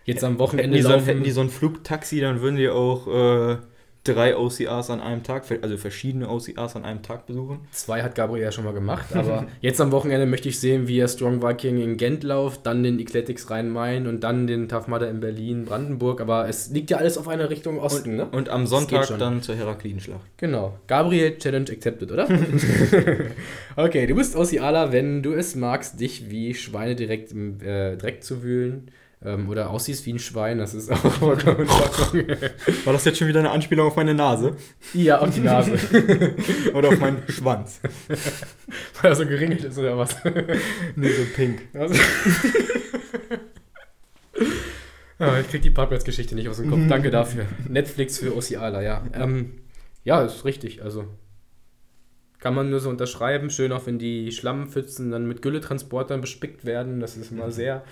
Jetzt 0.06 0.24
am 0.24 0.40
Wochenende 0.40 0.78
hätten 0.78 0.78
die, 0.78 0.82
so, 0.82 1.06
hätten 1.06 1.24
die 1.24 1.32
so 1.32 1.42
ein 1.42 1.50
Flugtaxi, 1.50 2.20
dann 2.20 2.42
würden 2.42 2.56
die 2.56 2.70
auch 2.70 3.08
äh, 3.08 3.58
drei 4.04 4.36
OCRs 4.38 4.90
an 4.90 5.02
einem 5.02 5.24
Tag, 5.24 5.44
also 5.62 5.78
verschiedene 5.78 6.30
OCRs 6.30 6.76
an 6.76 6.86
einem 6.86 7.02
Tag 7.02 7.26
besuchen. 7.26 7.60
Zwei 7.72 8.02
hat 8.02 8.16
Gabriel 8.16 8.44
ja 8.44 8.52
schon 8.52 8.64
mal 8.64 8.74
gemacht, 8.74 9.16
aber 9.16 9.48
jetzt 9.62 9.82
am 9.82 9.92
Wochenende 9.92 10.26
möchte 10.26 10.50
ich 10.50 10.60
sehen, 10.60 10.88
wie 10.88 11.00
er 11.00 11.08
Strong 11.08 11.44
Viking 11.44 11.82
in 11.82 11.98
Gent 11.98 12.24
läuft, 12.24 12.66
dann 12.66 12.84
den 12.84 13.00
Ecletics 13.00 13.50
Rhein-Main 13.50 14.08
und 14.08 14.24
dann 14.24 14.48
den 14.48 14.70
Tough 14.70 14.88
Mudder 14.88 15.10
in 15.10 15.20
Berlin, 15.20 15.66
Brandenburg, 15.66 16.22
aber 16.22 16.48
es 16.48 16.70
liegt 16.70 16.90
ja 16.92 16.98
alles 16.98 17.18
auf 17.18 17.28
einer 17.28 17.50
Richtung 17.50 17.80
Osten, 17.80 18.12
und, 18.12 18.16
ne? 18.18 18.26
Und 18.32 18.50
am 18.50 18.68
Sonntag 18.68 19.08
dann 19.18 19.42
zur 19.42 19.56
Heraklinenschlacht. 19.56 20.26
Genau. 20.38 20.78
Gabriel, 20.88 21.38
Challenge 21.38 21.70
accepted, 21.70 22.12
oder? 22.12 22.28
okay, 23.76 24.08
du 24.08 24.16
bist 24.16 24.36
Ossiala, 24.36 24.92
wenn 24.92 25.22
du 25.22 25.34
es 25.34 25.56
magst, 25.56 26.00
dich 26.00 26.30
wie 26.30 26.54
Schweine 26.54 26.96
direkt 26.96 27.32
im 27.32 27.60
äh, 27.62 27.98
Dreck 27.98 28.24
zu 28.24 28.44
wühlen 28.44 28.92
ähm, 29.24 29.50
oder 29.50 29.70
aussiehst 29.70 30.06
wie 30.06 30.14
ein 30.14 30.20
Schwein, 30.20 30.60
das 30.60 30.74
ist 30.74 30.92
auch 30.92 30.98
vollkommen. 30.98 31.68
War 32.86 32.94
das 32.94 33.06
jetzt 33.06 33.18
schon 33.18 33.28
wieder 33.28 33.40
eine 33.40 33.52
Anspielung 33.52 33.88
auf 33.88 33.96
meine 33.96 34.14
Nase? 34.14 34.56
Ja, 34.94 35.20
auf 35.20 35.34
die 35.34 35.42
Nase. 35.42 35.74
oder 36.74 36.90
auf 36.90 37.00
meinen 37.00 37.24
Schwanz. 37.28 37.82
Weil 39.02 39.12
er 39.12 39.16
so 39.16 39.26
geringelt 39.26 39.64
ist 39.64 39.78
oder 39.78 39.98
was? 39.98 40.16
nee, 40.96 41.10
so 41.10 41.24
pink. 41.36 41.62
Also 41.74 41.96
ja, 45.20 45.40
ich 45.42 45.50
krieg 45.50 45.62
die 45.62 45.72
Parkplatzgeschichte 45.72 46.36
nicht 46.36 46.48
aus 46.48 46.58
dem 46.58 46.70
Kopf. 46.70 46.82
Danke 46.88 47.12
dafür. 47.12 47.46
Netflix 47.68 48.20
für 48.20 48.36
Ossiala, 48.36 48.82
ja. 48.82 49.04
Ähm, 49.14 49.52
ja, 50.04 50.24
ist 50.24 50.46
richtig. 50.46 50.82
Also 50.82 51.06
kann 52.40 52.56
man 52.56 52.70
nur 52.70 52.80
so 52.80 52.90
unterschreiben. 52.90 53.50
Schön 53.50 53.74
auch, 53.74 53.86
wenn 53.86 54.00
die 54.00 54.32
Schlammpfützen 54.32 55.12
dann 55.12 55.28
mit 55.28 55.42
Gülletransportern 55.42 56.22
bespickt 56.22 56.64
werden. 56.64 57.02
Das 57.02 57.18
ist 57.18 57.32
immer 57.32 57.52
sehr 57.52 57.84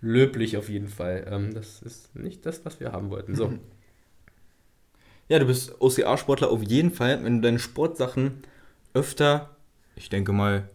löblich 0.00 0.56
auf 0.56 0.68
jeden 0.68 0.88
Fall. 0.88 1.26
Ähm, 1.30 1.54
das 1.54 1.82
ist 1.82 2.14
nicht 2.14 2.46
das, 2.46 2.64
was 2.64 2.80
wir 2.80 2.92
haben 2.92 3.10
wollten. 3.10 3.34
So. 3.34 3.52
Ja, 5.28 5.40
du 5.40 5.46
bist 5.46 5.80
OCA-Sportler 5.80 6.50
auf 6.50 6.62
jeden 6.62 6.92
Fall, 6.92 7.24
wenn 7.24 7.36
du 7.36 7.48
deine 7.48 7.58
Sportsachen 7.58 8.42
öfter, 8.94 9.56
ich 9.96 10.08
denke 10.08 10.32
mal, 10.32 10.68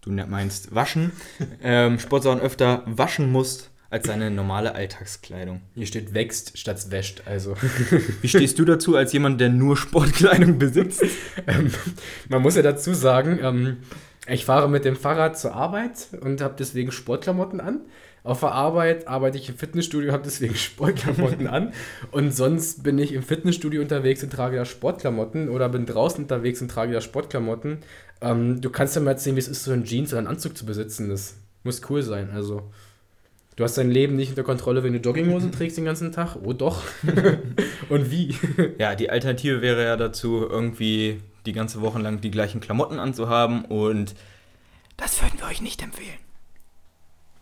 du 0.00 0.12
meinst 0.12 0.72
waschen, 0.72 1.10
ähm, 1.60 1.98
Sportsachen 1.98 2.38
öfter 2.38 2.84
waschen 2.86 3.32
musst 3.32 3.72
als 3.90 4.06
deine 4.06 4.30
normale 4.30 4.74
Alltagskleidung. 4.74 5.60
Hier 5.74 5.86
steht 5.86 6.14
wächst 6.14 6.56
statt 6.58 6.90
wäscht, 6.90 7.22
also. 7.26 7.56
Wie 8.20 8.28
stehst 8.28 8.58
du 8.58 8.64
dazu 8.64 8.96
als 8.96 9.12
jemand, 9.12 9.40
der 9.40 9.48
nur 9.48 9.76
Sportkleidung 9.76 10.58
besitzt? 10.58 11.04
ähm, 11.48 11.72
man 12.28 12.42
muss 12.42 12.56
ja 12.56 12.62
dazu 12.62 12.94
sagen, 12.94 13.38
ähm, 13.42 13.78
ich 14.28 14.44
fahre 14.44 14.68
mit 14.68 14.84
dem 14.84 14.96
Fahrrad 14.96 15.38
zur 15.38 15.54
Arbeit 15.54 16.08
und 16.20 16.40
habe 16.40 16.54
deswegen 16.58 16.92
Sportklamotten 16.92 17.60
an. 17.60 17.80
Auf 18.26 18.40
der 18.40 18.50
Arbeit 18.50 19.06
arbeite 19.06 19.38
ich 19.38 19.48
im 19.48 19.56
Fitnessstudio, 19.56 20.12
habe 20.12 20.24
deswegen 20.24 20.54
Sportklamotten 20.56 21.46
an. 21.46 21.72
Und 22.10 22.34
sonst 22.34 22.82
bin 22.82 22.98
ich 22.98 23.12
im 23.12 23.22
Fitnessstudio 23.22 23.80
unterwegs 23.80 24.22
und 24.24 24.32
trage 24.32 24.56
da 24.56 24.64
Sportklamotten 24.64 25.48
oder 25.48 25.68
bin 25.68 25.86
draußen 25.86 26.24
unterwegs 26.24 26.60
und 26.60 26.68
trage 26.68 26.92
da 26.92 27.00
Sportklamotten. 27.00 27.78
Ähm, 28.20 28.60
du 28.60 28.70
kannst 28.70 28.96
ja 28.96 29.02
mal 29.02 29.12
erzählen, 29.12 29.36
wie 29.36 29.40
es 29.40 29.48
ist, 29.48 29.62
so 29.62 29.70
einen 29.70 29.84
Jeans 29.84 30.12
oder 30.12 30.18
einen 30.18 30.26
Anzug 30.26 30.56
zu 30.56 30.66
besitzen. 30.66 31.08
Das 31.08 31.36
muss 31.62 31.82
cool 31.88 32.02
sein. 32.02 32.30
Also, 32.34 32.62
du 33.54 33.62
hast 33.62 33.78
dein 33.78 33.92
Leben 33.92 34.16
nicht 34.16 34.30
unter 34.30 34.42
Kontrolle, 34.42 34.82
wenn 34.82 34.92
du 34.92 34.98
Jogginghosen 34.98 35.52
trägst 35.56 35.76
den 35.76 35.84
ganzen 35.84 36.10
Tag. 36.10 36.34
Oh 36.42 36.52
doch. 36.52 36.82
und 37.88 38.10
wie? 38.10 38.34
Ja, 38.78 38.96
die 38.96 39.08
Alternative 39.08 39.62
wäre 39.62 39.84
ja 39.84 39.96
dazu, 39.96 40.44
irgendwie 40.50 41.20
die 41.46 41.52
ganze 41.52 41.80
Woche 41.80 41.98
lang 41.98 42.20
die 42.20 42.30
gleichen 42.30 42.60
Klamotten 42.60 42.98
anzuhaben. 42.98 43.64
Und 43.64 44.14
das 44.96 45.22
würden 45.22 45.38
wir 45.38 45.46
euch 45.46 45.62
nicht 45.62 45.82
empfehlen 45.82 46.18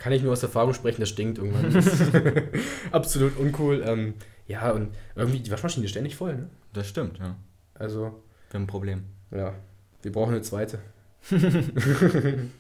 kann 0.05 0.13
ich 0.13 0.23
nur 0.23 0.33
aus 0.33 0.43
Erfahrung 0.43 0.75
sprechen, 0.75 1.01
das 1.01 1.09
stinkt 1.09 1.39
irgendwann. 1.39 1.75
absolut 2.93 3.39
uncool. 3.39 3.83
Ähm, 3.87 4.13
ja, 4.47 4.71
und 4.71 4.91
irgendwie 5.17 5.39
die 5.39 5.51
Waschmaschine 5.51 5.87
ist 5.87 5.93
ständig 5.93 6.15
voll, 6.15 6.37
ne? 6.37 6.51
Das 6.75 6.87
stimmt, 6.87 7.19
ja. 7.19 7.37
Also. 7.73 8.21
Wir 8.51 8.55
haben 8.59 8.65
ein 8.65 8.67
Problem. 8.67 9.05
Ja. 9.31 9.55
Wir 10.03 10.13
brauchen 10.13 10.35
eine 10.35 10.43
zweite. 10.43 10.81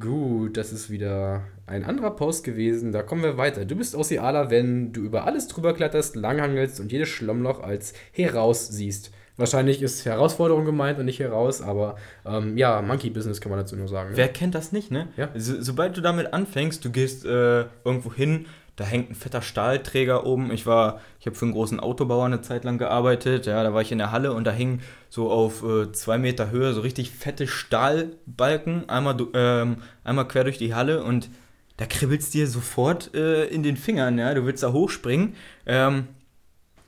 Gut, 0.00 0.56
das 0.56 0.72
ist 0.72 0.88
wieder 0.88 1.44
ein 1.66 1.84
anderer 1.84 2.16
Post 2.16 2.42
gewesen. 2.42 2.90
Da 2.90 3.02
kommen 3.02 3.22
wir 3.22 3.36
weiter. 3.36 3.66
Du 3.66 3.76
bist 3.76 3.94
Ossiala, 3.94 4.48
wenn 4.50 4.94
du 4.94 5.02
über 5.02 5.26
alles 5.26 5.48
drüber 5.48 5.74
kletterst, 5.74 6.16
langhangelst 6.16 6.80
und 6.80 6.90
jedes 6.90 7.10
Schlammloch 7.10 7.60
als 7.60 7.92
heraus 8.12 8.68
siehst. 8.68 9.12
Wahrscheinlich 9.36 9.82
ist 9.82 10.04
Herausforderung 10.06 10.64
gemeint 10.64 10.98
und 10.98 11.04
nicht 11.04 11.20
heraus, 11.20 11.60
aber 11.60 11.96
ähm, 12.24 12.56
ja, 12.56 12.80
Monkey 12.80 13.10
Business 13.10 13.40
kann 13.40 13.50
man 13.50 13.58
dazu 13.58 13.76
nur 13.76 13.88
sagen. 13.88 14.10
Ne? 14.10 14.16
Wer 14.16 14.28
kennt 14.28 14.54
das 14.54 14.72
nicht, 14.72 14.90
ne? 14.90 15.08
Ja. 15.16 15.28
So, 15.34 15.60
sobald 15.60 15.96
du 15.96 16.00
damit 16.00 16.32
anfängst, 16.32 16.84
du 16.84 16.90
gehst 16.90 17.26
äh, 17.26 17.66
irgendwo 17.84 18.12
hin, 18.12 18.46
da 18.76 18.84
hängt 18.84 19.10
ein 19.10 19.14
fetter 19.14 19.42
Stahlträger 19.42 20.26
oben. 20.26 20.50
Ich 20.52 20.66
war, 20.66 21.00
ich 21.20 21.26
habe 21.26 21.36
für 21.36 21.44
einen 21.44 21.52
großen 21.52 21.80
Autobauer 21.80 22.26
eine 22.26 22.40
Zeit 22.40 22.64
lang 22.64 22.78
gearbeitet, 22.78 23.46
ja, 23.46 23.62
da 23.62 23.74
war 23.74 23.82
ich 23.82 23.92
in 23.92 23.98
der 23.98 24.12
Halle 24.12 24.32
und 24.32 24.44
da 24.44 24.52
hingen 24.52 24.80
so 25.10 25.30
auf 25.30 25.62
äh, 25.62 25.92
zwei 25.92 26.16
Meter 26.16 26.50
Höhe 26.50 26.72
so 26.72 26.80
richtig 26.80 27.10
fette 27.10 27.46
Stahlbalken, 27.46 28.88
einmal, 28.88 29.16
ähm, 29.34 29.78
einmal 30.04 30.28
quer 30.28 30.44
durch 30.44 30.58
die 30.58 30.74
Halle 30.74 31.02
und 31.02 31.30
da 31.76 31.84
kribbelst 31.84 32.32
dir 32.32 32.46
sofort 32.46 33.14
äh, 33.14 33.44
in 33.46 33.62
den 33.62 33.76
Fingern, 33.76 34.18
ja, 34.18 34.32
du 34.32 34.46
willst 34.46 34.62
da 34.62 34.72
hochspringen. 34.72 35.34
Ähm, 35.66 36.08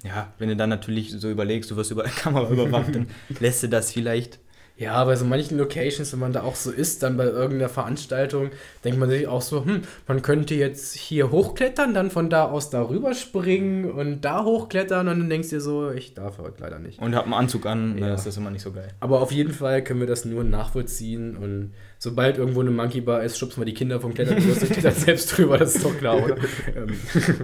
ja, 0.05 0.33
wenn 0.39 0.49
du 0.49 0.57
dann 0.57 0.71
natürlich 0.71 1.11
so 1.11 1.31
überlegst, 1.31 1.71
du 1.71 1.77
wirst 1.77 1.91
über 1.91 2.05
Kamera 2.05 2.49
überwacht, 2.51 2.95
dann 2.95 3.09
lässt 3.41 3.63
du 3.63 3.69
das 3.69 3.93
vielleicht. 3.93 4.39
Ja, 4.79 5.05
bei 5.05 5.17
so 5.17 5.25
manchen 5.25 5.59
Locations, 5.59 6.13
wenn 6.13 6.21
man 6.21 6.33
da 6.33 6.43
auch 6.45 6.55
so 6.55 6.71
ist, 6.71 7.03
dann 7.03 7.17
bei 7.17 7.25
irgendeiner 7.25 7.69
Veranstaltung, 7.69 8.51
denkt 8.85 9.01
man 9.01 9.11
sich 9.11 9.27
auch 9.27 9.43
so, 9.43 9.65
hm, 9.65 9.83
man 10.07 10.23
könnte 10.23 10.55
jetzt 10.55 10.95
hier 10.95 11.33
hochklettern, 11.33 11.95
dann 11.95 12.13
von 12.13 12.31
da 12.31 12.45
aus 12.45 12.71
da 12.71 12.83
rüberspringen 12.89 13.91
und 13.91 14.21
da 14.21 14.45
hochklettern 14.45 15.09
und 15.09 15.19
dann 15.19 15.29
denkst 15.31 15.51
du 15.51 15.57
dir 15.57 15.61
so, 15.61 15.91
ich 15.91 16.15
darf 16.15 16.39
heute 16.39 16.63
leider 16.63 16.79
nicht. 16.79 17.01
Und 17.01 17.17
hab 17.17 17.25
einen 17.25 17.35
Anzug 17.35 17.67
an, 17.67 17.99
Ja. 17.99 18.07
dann 18.07 18.15
ist 18.15 18.25
das 18.27 18.37
immer 18.37 18.51
nicht 18.53 18.63
so 18.63 18.71
geil. 18.71 18.89
Aber 19.01 19.21
auf 19.21 19.33
jeden 19.33 19.53
Fall 19.53 19.83
können 19.83 19.99
wir 19.99 20.07
das 20.07 20.25
nur 20.25 20.45
nachvollziehen 20.45 21.37
und 21.37 21.73
sobald 21.99 22.39
irgendwo 22.39 22.61
eine 22.61 22.71
Monkey 22.71 23.01
Bar 23.01 23.25
ist, 23.25 23.37
schubsen 23.37 23.61
wir 23.61 23.67
die 23.67 23.75
Kinder 23.75 24.01
vom 24.01 24.15
Klettergerüst 24.15 24.63
und 24.63 24.71
klettern 24.71 24.95
selbst 24.97 25.37
drüber, 25.37 25.59
das 25.59 25.75
ist 25.75 25.85
doch 25.85 25.99
klar, 25.99 26.23
oder? 26.23 26.37
ähm, 26.77 26.95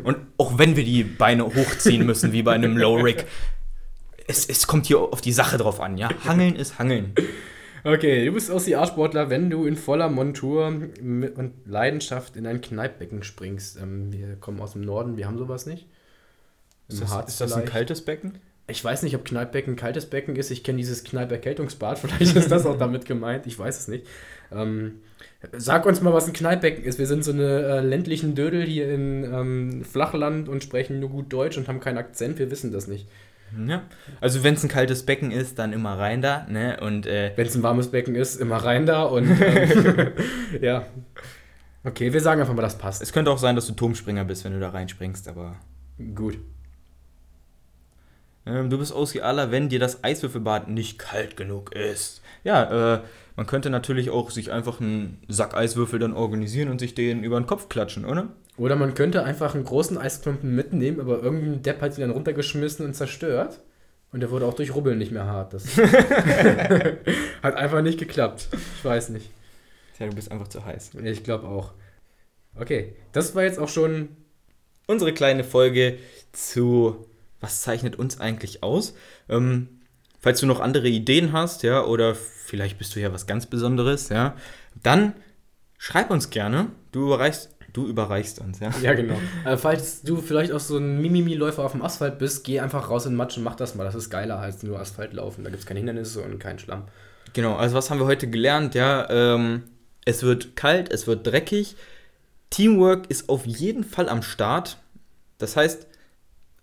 Und 0.04 0.18
auch 0.38 0.56
wenn 0.58 0.76
wir 0.76 0.84
die 0.84 1.02
Beine 1.02 1.44
hochziehen 1.44 2.06
müssen, 2.06 2.32
wie 2.32 2.44
bei 2.44 2.52
einem 2.52 2.76
Low 2.76 2.94
Rig, 2.94 3.24
es, 4.26 4.46
es 4.46 4.66
kommt 4.66 4.86
hier 4.86 5.00
auf 5.00 5.20
die 5.20 5.32
Sache 5.32 5.58
drauf 5.58 5.80
an, 5.80 5.96
ja. 5.98 6.08
Hangeln 6.24 6.56
ist 6.56 6.78
Hangeln. 6.78 7.14
okay, 7.84 8.24
du 8.24 8.32
bist 8.32 8.50
OCR-Sportler, 8.50 9.30
wenn 9.30 9.50
du 9.50 9.66
in 9.66 9.76
voller 9.76 10.08
Montur 10.08 10.66
und 10.66 11.52
Leidenschaft 11.66 12.36
in 12.36 12.46
ein 12.46 12.60
Kneippbecken 12.60 13.22
springst. 13.22 13.78
Ähm, 13.80 14.12
wir 14.12 14.36
kommen 14.36 14.60
aus 14.60 14.72
dem 14.72 14.82
Norden, 14.82 15.16
wir 15.16 15.26
haben 15.26 15.38
sowas 15.38 15.66
nicht. 15.66 15.86
Ist 16.88 17.02
das, 17.02 17.28
ist 17.28 17.40
das 17.40 17.52
ein 17.54 17.64
kaltes 17.64 18.02
Becken? 18.02 18.38
Ich 18.66 18.82
weiß 18.82 19.02
nicht, 19.02 19.14
ob 19.14 19.24
Kneippbecken 19.24 19.74
ein 19.74 19.76
kaltes 19.76 20.06
Becken 20.06 20.36
ist. 20.36 20.50
Ich 20.50 20.64
kenne 20.64 20.78
dieses 20.78 21.04
Kneipp-Erkältungsbad. 21.04 21.98
Vielleicht 22.00 22.34
ist 22.36 22.50
das 22.50 22.64
auch 22.64 22.78
damit 22.78 23.04
gemeint. 23.04 23.46
Ich 23.46 23.58
weiß 23.58 23.78
es 23.78 23.88
nicht. 23.88 24.06
Ähm, 24.50 25.00
sag 25.52 25.84
uns 25.84 26.00
mal, 26.00 26.14
was 26.14 26.26
ein 26.26 26.32
Kneippbecken 26.32 26.84
ist. 26.84 26.98
Wir 26.98 27.06
sind 27.06 27.24
so 27.24 27.32
eine 27.32 27.62
äh, 27.62 27.80
ländlichen 27.80 28.34
Dödel 28.34 28.64
hier 28.64 28.90
in 28.92 29.24
ähm, 29.24 29.84
Flachland 29.84 30.48
und 30.48 30.62
sprechen 30.62 31.00
nur 31.00 31.10
gut 31.10 31.30
Deutsch 31.32 31.58
und 31.58 31.68
haben 31.68 31.80
keinen 31.80 31.98
Akzent. 31.98 32.38
Wir 32.38 32.50
wissen 32.50 32.72
das 32.72 32.86
nicht. 32.86 33.06
Ja. 33.66 33.82
Also 34.20 34.42
wenn 34.42 34.54
es 34.54 34.62
ein 34.62 34.68
kaltes 34.68 35.04
Becken 35.04 35.30
ist, 35.30 35.58
dann 35.58 35.72
immer 35.72 35.98
rein 35.98 36.22
da, 36.22 36.46
ne? 36.48 36.78
Und 36.80 37.06
äh, 37.06 37.32
Wenn 37.36 37.46
es 37.46 37.54
ein 37.54 37.62
warmes 37.62 37.90
Becken 37.90 38.14
ist, 38.14 38.36
immer 38.36 38.56
rein 38.56 38.86
da 38.86 39.02
und 39.04 39.28
ähm, 39.40 40.12
ja. 40.60 40.86
Okay, 41.84 42.12
wir 42.12 42.20
sagen 42.20 42.40
einfach 42.40 42.54
mal, 42.54 42.62
das 42.62 42.78
passt. 42.78 43.02
es 43.02 43.12
könnte 43.12 43.30
auch 43.30 43.38
sein, 43.38 43.56
dass 43.56 43.66
du 43.66 43.74
Turmspringer 43.74 44.24
bist, 44.24 44.44
wenn 44.44 44.52
du 44.52 44.60
da 44.60 44.70
reinspringst, 44.70 45.28
aber. 45.28 45.56
Gut. 46.14 46.38
Ähm, 48.46 48.70
du 48.70 48.78
bist 48.78 48.94
OCAler, 48.94 49.50
wenn 49.50 49.68
dir 49.68 49.78
das 49.78 50.04
Eiswürfelbad 50.04 50.68
nicht 50.68 50.98
kalt 50.98 51.36
genug 51.36 51.74
ist. 51.74 52.22
Ja, 52.42 52.94
äh, 52.96 53.00
man 53.36 53.46
könnte 53.46 53.70
natürlich 53.70 54.10
auch 54.10 54.30
sich 54.30 54.52
einfach 54.52 54.80
einen 54.80 55.22
Sack 55.28 55.54
Eiswürfel 55.54 55.98
dann 55.98 56.12
organisieren 56.12 56.68
und 56.68 56.78
sich 56.78 56.94
den 56.94 57.24
über 57.24 57.40
den 57.40 57.46
Kopf 57.46 57.68
klatschen, 57.68 58.04
oder? 58.04 58.28
Oder 58.56 58.76
man 58.76 58.94
könnte 58.94 59.24
einfach 59.24 59.54
einen 59.54 59.64
großen 59.64 59.98
Eisklumpen 59.98 60.54
mitnehmen, 60.54 61.00
aber 61.00 61.22
irgendein 61.22 61.62
Depp 61.62 61.80
hat 61.80 61.98
ihn 61.98 62.02
dann 62.02 62.10
runtergeschmissen 62.10 62.86
und 62.86 62.94
zerstört. 62.94 63.60
Und 64.12 64.20
der 64.20 64.30
wurde 64.30 64.46
auch 64.46 64.54
durch 64.54 64.74
Rubbeln 64.74 64.98
nicht 64.98 65.10
mehr 65.10 65.26
hart. 65.26 65.54
Das 65.54 65.76
hat 67.42 67.56
einfach 67.56 67.82
nicht 67.82 67.98
geklappt. 67.98 68.46
Ich 68.78 68.84
weiß 68.84 69.08
nicht. 69.08 69.28
Ja, 69.98 70.06
du 70.06 70.14
bist 70.14 70.30
einfach 70.30 70.46
zu 70.46 70.64
heiß. 70.64 70.92
Ich 71.02 71.24
glaube 71.24 71.48
auch. 71.48 71.72
Okay, 72.54 72.94
das 73.10 73.34
war 73.34 73.42
jetzt 73.42 73.58
auch 73.58 73.68
schon. 73.68 74.10
unsere 74.86 75.12
kleine 75.12 75.42
Folge 75.42 75.98
zu 76.30 77.04
was 77.44 77.60
zeichnet 77.60 77.96
uns 77.96 78.20
eigentlich 78.20 78.62
aus. 78.62 78.94
Ähm, 79.28 79.68
falls 80.24 80.40
du 80.40 80.46
noch 80.46 80.60
andere 80.60 80.88
Ideen 80.88 81.34
hast, 81.34 81.64
ja, 81.64 81.84
oder 81.84 82.14
vielleicht 82.14 82.78
bist 82.78 82.96
du 82.96 83.00
ja 83.00 83.12
was 83.12 83.26
ganz 83.26 83.44
Besonderes, 83.44 84.08
ja, 84.08 84.34
dann 84.82 85.12
schreib 85.76 86.10
uns 86.10 86.30
gerne. 86.30 86.68
Du 86.92 87.04
überreichst, 87.08 87.54
du 87.74 87.86
überreichst 87.86 88.38
uns, 88.38 88.58
ja. 88.58 88.70
Ja, 88.80 88.94
genau. 88.94 89.18
Äh, 89.44 89.58
falls 89.58 90.00
du 90.00 90.16
vielleicht 90.22 90.50
auch 90.52 90.60
so 90.60 90.78
ein 90.78 91.02
Mimimi-Läufer 91.02 91.62
auf 91.62 91.72
dem 91.72 91.82
Asphalt 91.82 92.18
bist, 92.18 92.42
geh 92.44 92.58
einfach 92.60 92.88
raus 92.88 93.04
in 93.04 93.12
den 93.12 93.18
Matsch 93.18 93.36
und 93.36 93.42
mach 93.42 93.54
das 93.54 93.74
mal. 93.74 93.84
Das 93.84 93.94
ist 93.94 94.08
geiler 94.08 94.38
als 94.38 94.62
nur 94.62 94.80
Asphalt 94.80 95.12
laufen. 95.12 95.44
Da 95.44 95.50
gibt 95.50 95.60
es 95.60 95.66
keine 95.66 95.80
Hindernisse 95.80 96.22
und 96.22 96.38
keinen 96.38 96.58
Schlamm. 96.58 96.84
Genau, 97.34 97.56
also 97.56 97.76
was 97.76 97.90
haben 97.90 97.98
wir 97.98 98.06
heute 98.06 98.30
gelernt? 98.30 98.74
Ja, 98.74 99.06
ähm, 99.10 99.64
es 100.06 100.22
wird 100.22 100.56
kalt, 100.56 100.90
es 100.90 101.06
wird 101.06 101.26
dreckig. 101.26 101.76
Teamwork 102.48 103.10
ist 103.10 103.28
auf 103.28 103.44
jeden 103.44 103.84
Fall 103.84 104.08
am 104.08 104.22
Start. 104.22 104.78
Das 105.36 105.54
heißt, 105.54 105.86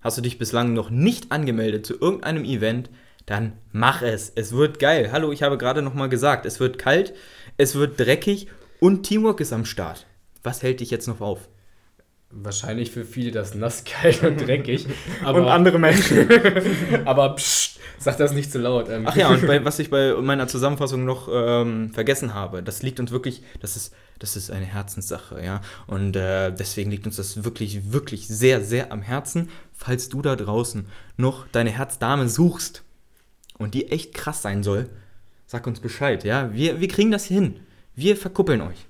hast 0.01 0.17
du 0.17 0.23
dich 0.23 0.39
bislang 0.39 0.73
noch 0.73 0.89
nicht 0.89 1.31
angemeldet 1.31 1.85
zu 1.85 1.99
irgendeinem 1.99 2.43
Event, 2.43 2.89
dann 3.25 3.53
mach 3.71 4.01
es. 4.01 4.31
Es 4.35 4.53
wird 4.53 4.79
geil. 4.79 5.09
Hallo, 5.11 5.31
ich 5.31 5.43
habe 5.43 5.57
gerade 5.57 5.81
noch 5.81 5.93
mal 5.93 6.09
gesagt, 6.09 6.45
es 6.45 6.59
wird 6.59 6.77
kalt, 6.77 7.13
es 7.57 7.75
wird 7.75 7.99
dreckig 7.99 8.47
und 8.79 9.03
Teamwork 9.03 9.39
ist 9.39 9.53
am 9.53 9.65
Start. 9.65 10.07
Was 10.43 10.63
hält 10.63 10.79
dich 10.79 10.89
jetzt 10.89 11.07
noch 11.07 11.21
auf? 11.21 11.47
Wahrscheinlich 12.31 12.91
für 12.91 13.03
viele 13.03 13.31
das 13.31 13.55
nass, 13.55 13.83
kalt 13.85 14.23
und 14.23 14.37
dreckig. 14.37 14.87
Aber, 15.23 15.41
und 15.41 15.47
andere 15.47 15.79
Menschen. 15.79 16.27
aber 17.05 17.35
psst, 17.35 17.79
sag 17.99 18.17
das 18.17 18.31
nicht 18.31 18.51
zu 18.51 18.59
laut. 18.59 18.89
Ähm, 18.89 19.03
Ach 19.05 19.15
ja, 19.15 19.29
und 19.29 19.45
bei, 19.45 19.63
was 19.65 19.79
ich 19.79 19.89
bei 19.89 20.13
meiner 20.13 20.47
Zusammenfassung 20.47 21.03
noch 21.05 21.29
ähm, 21.31 21.91
vergessen 21.93 22.33
habe, 22.33 22.63
das 22.63 22.83
liegt 22.83 22.99
uns 22.99 23.11
wirklich, 23.11 23.43
das 23.59 23.75
ist, 23.75 23.93
das 24.17 24.35
ist 24.35 24.49
eine 24.49 24.65
Herzenssache, 24.65 25.43
ja. 25.43 25.61
Und 25.87 26.15
äh, 26.15 26.51
deswegen 26.51 26.89
liegt 26.89 27.05
uns 27.05 27.17
das 27.17 27.43
wirklich, 27.43 27.91
wirklich 27.91 28.27
sehr, 28.27 28.61
sehr 28.61 28.91
am 28.91 29.01
Herzen. 29.01 29.49
Falls 29.73 30.09
du 30.09 30.21
da 30.21 30.35
draußen 30.35 30.87
noch 31.17 31.47
deine 31.51 31.71
Herzdame 31.71 32.29
suchst 32.29 32.83
und 33.61 33.73
die 33.73 33.91
echt 33.91 34.13
krass 34.13 34.41
sein 34.41 34.63
soll, 34.63 34.89
sag 35.45 35.67
uns 35.67 35.79
Bescheid, 35.79 36.23
ja. 36.23 36.53
Wir, 36.53 36.79
wir 36.79 36.87
kriegen 36.87 37.11
das 37.11 37.25
hin. 37.25 37.59
Wir 37.95 38.15
verkuppeln 38.15 38.61
euch. 38.61 38.85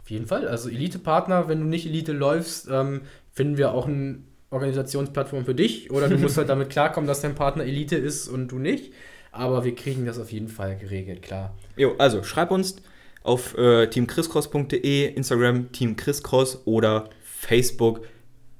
Auf 0.00 0.10
jeden 0.10 0.26
Fall. 0.26 0.48
Also 0.48 0.68
Elite-Partner, 0.68 1.48
wenn 1.48 1.60
du 1.60 1.66
nicht 1.66 1.86
Elite 1.86 2.12
läufst, 2.12 2.68
ähm, 2.70 3.02
finden 3.32 3.56
wir 3.56 3.72
auch 3.72 3.86
eine 3.86 4.18
Organisationsplattform 4.50 5.44
für 5.44 5.54
dich. 5.54 5.90
Oder 5.90 6.08
du 6.08 6.16
musst 6.18 6.36
halt 6.38 6.48
damit 6.48 6.70
klarkommen, 6.70 7.08
dass 7.08 7.20
dein 7.20 7.34
Partner 7.34 7.64
Elite 7.64 7.96
ist 7.96 8.28
und 8.28 8.48
du 8.48 8.58
nicht. 8.58 8.92
Aber 9.32 9.64
wir 9.64 9.74
kriegen 9.74 10.06
das 10.06 10.18
auf 10.18 10.32
jeden 10.32 10.48
Fall 10.48 10.76
geregelt, 10.76 11.22
klar. 11.22 11.54
Jo, 11.76 11.94
also 11.98 12.22
schreib 12.22 12.50
uns 12.50 12.76
auf 13.22 13.58
äh, 13.58 13.88
teamchriscross.de, 13.88 15.08
Instagram 15.08 15.72
Team 15.72 15.96
Chriscross 15.96 16.62
oder 16.64 17.10
Facebook 17.22 18.02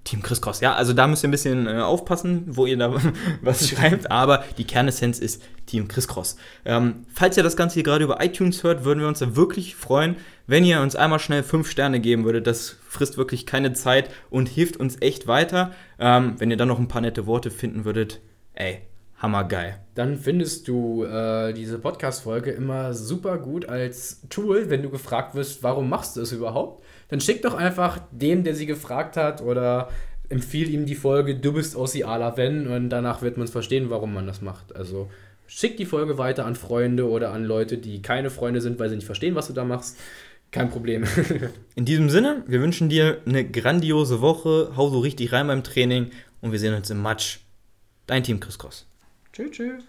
Team 0.07 0.23
Chriscross. 0.23 0.61
Ja, 0.61 0.75
also 0.75 0.93
da 0.93 1.07
müsst 1.07 1.25
ihr 1.25 1.29
ein 1.29 1.33
bisschen 1.33 1.67
äh, 1.67 1.81
aufpassen, 1.81 2.45
wo 2.47 2.65
ihr 2.65 2.79
da 2.79 2.95
was 3.43 3.69
schreibt, 3.69 4.11
aber 4.11 4.45
die 4.57 4.65
Kernessenz 4.65 5.19
ist 5.19 5.43
Team 5.67 5.89
Chriscross. 5.89 6.37
Ähm, 6.65 7.05
falls 7.13 7.37
ihr 7.37 7.43
das 7.43 7.57
Ganze 7.57 7.75
hier 7.75 7.83
gerade 7.83 8.05
über 8.05 8.25
iTunes 8.25 8.63
hört, 8.63 8.85
würden 8.85 9.01
wir 9.01 9.09
uns 9.09 9.19
da 9.19 9.37
wirklich 9.37 9.77
freuen, 9.77 10.17
wenn 10.47 10.65
ihr 10.65 10.81
uns 10.81 10.97
einmal 10.97 11.19
schnell 11.19 11.43
5 11.43 11.69
Sterne 11.69 12.01
geben 12.01 12.25
würdet. 12.25 12.47
Das 12.47 12.77
frisst 12.89 13.19
wirklich 13.19 13.45
keine 13.45 13.73
Zeit 13.73 14.11
und 14.31 14.49
hilft 14.49 14.77
uns 14.79 14.97
echt 15.03 15.27
weiter. 15.27 15.73
Ähm, 15.99 16.37
wenn 16.39 16.51
ihr 16.51 16.57
dann 16.57 16.69
noch 16.69 16.79
ein 16.79 16.89
paar 16.89 17.03
nette 17.03 17.27
Worte 17.27 17.51
finden 17.51 17.85
würdet, 17.85 18.21
ey, 18.55 18.81
hammergeil. 19.19 19.81
Dann 19.95 20.19
findest 20.19 20.69
du 20.69 21.05
äh, 21.05 21.53
diese 21.53 21.79
Podcast-Folge 21.79 22.51
immer 22.53 22.95
super 22.95 23.39
gut 23.39 23.69
als 23.69 24.21
Tool, 24.29 24.71
wenn 24.71 24.83
du 24.83 24.91
gefragt 24.91 25.35
wirst, 25.35 25.63
warum 25.63 25.89
machst 25.89 26.17
du 26.17 26.21
es 26.21 26.33
überhaupt? 26.33 26.85
Dann 27.09 27.21
schick 27.21 27.43
doch 27.43 27.55
einfach 27.55 28.01
dem, 28.11 28.45
der 28.45 28.55
sie 28.55 28.67
gefragt 28.67 29.17
hat, 29.17 29.43
oder 29.43 29.89
empfiehl 30.29 30.69
ihm 30.69 30.87
die 30.87 30.95
Folge 30.95 31.37
Du 31.37 31.53
bist 31.53 31.77
OCAler, 31.77 32.37
wenn, 32.37 32.67
und 32.67 32.91
danach 32.91 33.23
wird 33.23 33.37
man 33.37 33.45
es 33.45 33.53
verstehen, 33.53 33.91
warum 33.91 34.13
man 34.13 34.27
das 34.27 34.43
macht. 34.43 34.75
Also 34.75 35.11
schick 35.47 35.77
die 35.77 35.87
Folge 35.87 36.19
weiter 36.19 36.45
an 36.47 36.57
Freunde 36.57 37.09
oder 37.09 37.33
an 37.33 37.45
Leute, 37.45 37.79
die 37.79 38.03
keine 38.03 38.31
Freunde 38.31 38.61
sind, 38.61 38.79
weil 38.79 38.89
sie 38.89 38.97
nicht 38.97 39.07
verstehen, 39.07 39.35
was 39.35 39.47
du 39.47 39.53
da 39.53 39.65
machst. 39.65 39.99
Kein 40.51 40.71
Problem. 40.71 41.05
In 41.75 41.85
diesem 41.85 42.09
Sinne, 42.09 42.45
wir 42.47 42.61
wünschen 42.61 42.89
dir 42.89 43.21
eine 43.27 43.45
grandiose 43.45 44.21
Woche. 44.21 44.73
Hau 44.77 44.89
so 44.89 45.01
richtig 45.01 45.33
rein 45.33 45.49
beim 45.49 45.65
Training 45.65 46.11
und 46.41 46.53
wir 46.53 46.59
sehen 46.59 46.75
uns 46.75 46.89
im 46.91 47.03
Match. 47.03 47.41
Dein 48.07 48.23
Team 48.23 48.41
Chris 48.41 48.59
Cross. 48.59 48.87
tschüss, 49.33 49.51
tschüss. 49.51 49.85